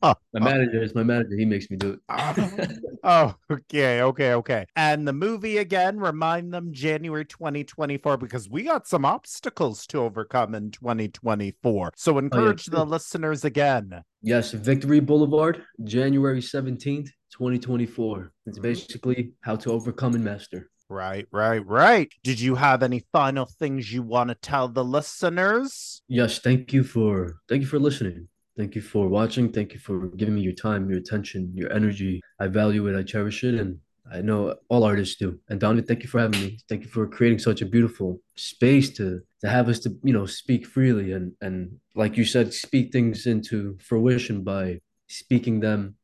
my 0.34 0.40
manager 0.40 0.82
is 0.82 0.96
my 0.96 1.04
manager. 1.04 1.36
He 1.38 1.46
makes 1.46 1.70
me 1.70 1.78
do 1.78 1.92
it. 1.92 2.00
Ah. 2.10 2.36
oh, 3.04 3.36
okay, 3.52 4.02
okay, 4.02 4.34
okay. 4.34 4.66
And 4.76 5.08
the 5.08 5.14
movie 5.14 5.58
again, 5.58 6.00
remind 6.00 6.54
them 6.54 6.74
January 6.74 7.26
2024 7.26 8.18
because 8.18 8.50
we 8.50 8.64
got 8.64 8.88
some 8.88 9.06
obstacles 9.06 9.86
to 9.88 10.00
overcome 10.00 10.56
in 10.56 10.72
2024. 10.72 11.94
So 11.96 12.16
oh, 12.16 12.18
encourage 12.18 12.66
the 12.66 12.86
listeners 12.86 13.46
again. 13.46 14.04
yes, 14.22 14.52
Victory 14.52 15.00
Boulevard, 15.00 15.64
January 15.84 16.42
17th, 16.42 17.10
2024. 17.32 18.32
It's 18.46 18.60
basically 18.60 19.34
how 19.42 19.56
to 19.58 19.72
overcome 19.72 20.16
and 20.16 20.24
master. 20.24 20.70
Right, 20.90 21.28
right, 21.32 21.64
right. 21.68 22.12
Did 22.24 22.40
you 22.40 22.56
have 22.56 22.82
any 22.82 23.06
final 23.12 23.46
things 23.46 23.94
you 23.94 24.02
want 24.02 24.30
to 24.30 24.36
tell 24.36 24.68
the 24.68 24.84
listeners? 24.84 26.02
Yes, 26.08 26.40
thank 26.40 26.74
you 26.74 26.84
for 26.84 27.36
thank 27.48 27.62
you 27.62 27.68
for 27.68 27.78
listening. 27.78 28.28
Thank 28.58 28.76
you 28.76 28.82
for 28.82 29.08
watching. 29.08 29.52
Thank 29.52 29.74
you 29.74 29.80
for 29.80 30.08
giving 30.10 30.36
me 30.36 30.42
your 30.42 30.54
time, 30.54 30.90
your 30.90 31.00
attention, 31.00 31.52
your 31.56 31.72
energy. 31.72 32.22
I 32.40 32.48
value 32.48 32.88
it. 32.88 32.98
I 32.98 33.04
cherish 33.04 33.44
it, 33.44 33.56
and 33.56 33.80
I 34.12 34.22
know 34.22 34.56
all 34.70 34.84
artists 34.84 35.16
do. 35.16 35.40
And 35.50 35.60
Donovan, 35.60 35.86
thank 35.86 36.04
you 36.04 36.10
for 36.10 36.20
having 36.20 36.42
me. 36.42 36.60
Thank 36.68 36.84
you 36.84 36.90
for 36.90 37.08
creating 37.08 37.40
such 37.40 37.62
a 37.62 37.66
beautiful 37.66 38.20
space 38.36 38.90
to 38.98 39.22
to 39.42 39.50
have 39.50 39.70
us 39.70 39.80
to 39.80 39.98
you 40.04 40.14
know 40.14 40.26
speak 40.26 40.66
freely 40.66 41.14
and 41.14 41.34
and 41.42 41.78
like 41.96 42.18
you 42.18 42.26
said, 42.26 42.54
speak 42.54 42.92
things 42.92 43.28
into 43.28 43.78
fruition 43.82 44.44
by 44.44 44.80
speaking 45.08 45.60
them 45.60 45.96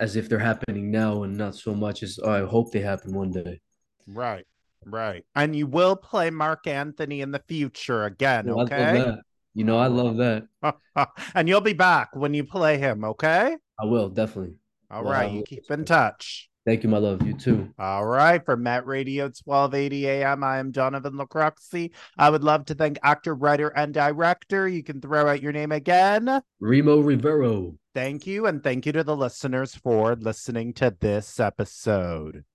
as 0.00 0.16
if 0.16 0.28
they're 0.28 0.38
happening 0.38 0.90
now 0.90 1.22
and 1.22 1.36
not 1.36 1.54
so 1.54 1.74
much 1.74 2.02
as 2.02 2.18
"Oh, 2.22 2.30
I 2.30 2.44
hope 2.44 2.72
they 2.72 2.80
happen 2.80 3.14
one 3.14 3.30
day. 3.30 3.60
Right, 4.06 4.46
right. 4.84 5.24
And 5.34 5.54
you 5.54 5.66
will 5.66 5.96
play 5.96 6.30
Marc 6.30 6.66
Anthony 6.66 7.20
in 7.20 7.30
the 7.30 7.42
future 7.46 8.04
again, 8.04 8.46
love 8.46 8.72
okay? 8.72 9.16
You 9.54 9.64
know, 9.64 9.78
I 9.78 9.88
love 9.88 10.16
that. 10.16 10.46
and 11.34 11.48
you'll 11.48 11.60
be 11.60 11.74
back 11.74 12.14
when 12.14 12.34
you 12.34 12.44
play 12.44 12.78
him, 12.78 13.04
okay? 13.04 13.56
I 13.78 13.84
will 13.84 14.08
definitely. 14.08 14.56
All 14.90 15.04
Well, 15.04 15.12
right, 15.12 15.30
you 15.30 15.42
keep 15.42 15.70
in 15.70 15.84
touch. 15.84 16.48
Thank 16.64 16.84
you, 16.84 16.88
my 16.88 16.98
love. 16.98 17.26
You 17.26 17.34
too. 17.34 17.74
All 17.76 18.06
right. 18.06 18.44
For 18.44 18.56
Met 18.56 18.86
Radio 18.86 19.24
1280 19.24 20.08
AM, 20.08 20.44
I 20.44 20.58
am 20.58 20.70
Donovan 20.70 21.14
Lacroxi. 21.14 21.90
I 22.16 22.30
would 22.30 22.44
love 22.44 22.66
to 22.66 22.74
thank 22.74 22.98
actor, 23.02 23.34
writer, 23.34 23.68
and 23.68 23.92
director. 23.92 24.68
You 24.68 24.84
can 24.84 25.00
throw 25.00 25.26
out 25.26 25.42
your 25.42 25.52
name 25.52 25.72
again. 25.72 26.40
Remo 26.60 27.00
Rivero. 27.00 27.74
Thank 27.94 28.28
you. 28.28 28.46
And 28.46 28.62
thank 28.62 28.86
you 28.86 28.92
to 28.92 29.02
the 29.02 29.16
listeners 29.16 29.74
for 29.74 30.14
listening 30.14 30.72
to 30.74 30.94
this 31.00 31.40
episode. 31.40 32.44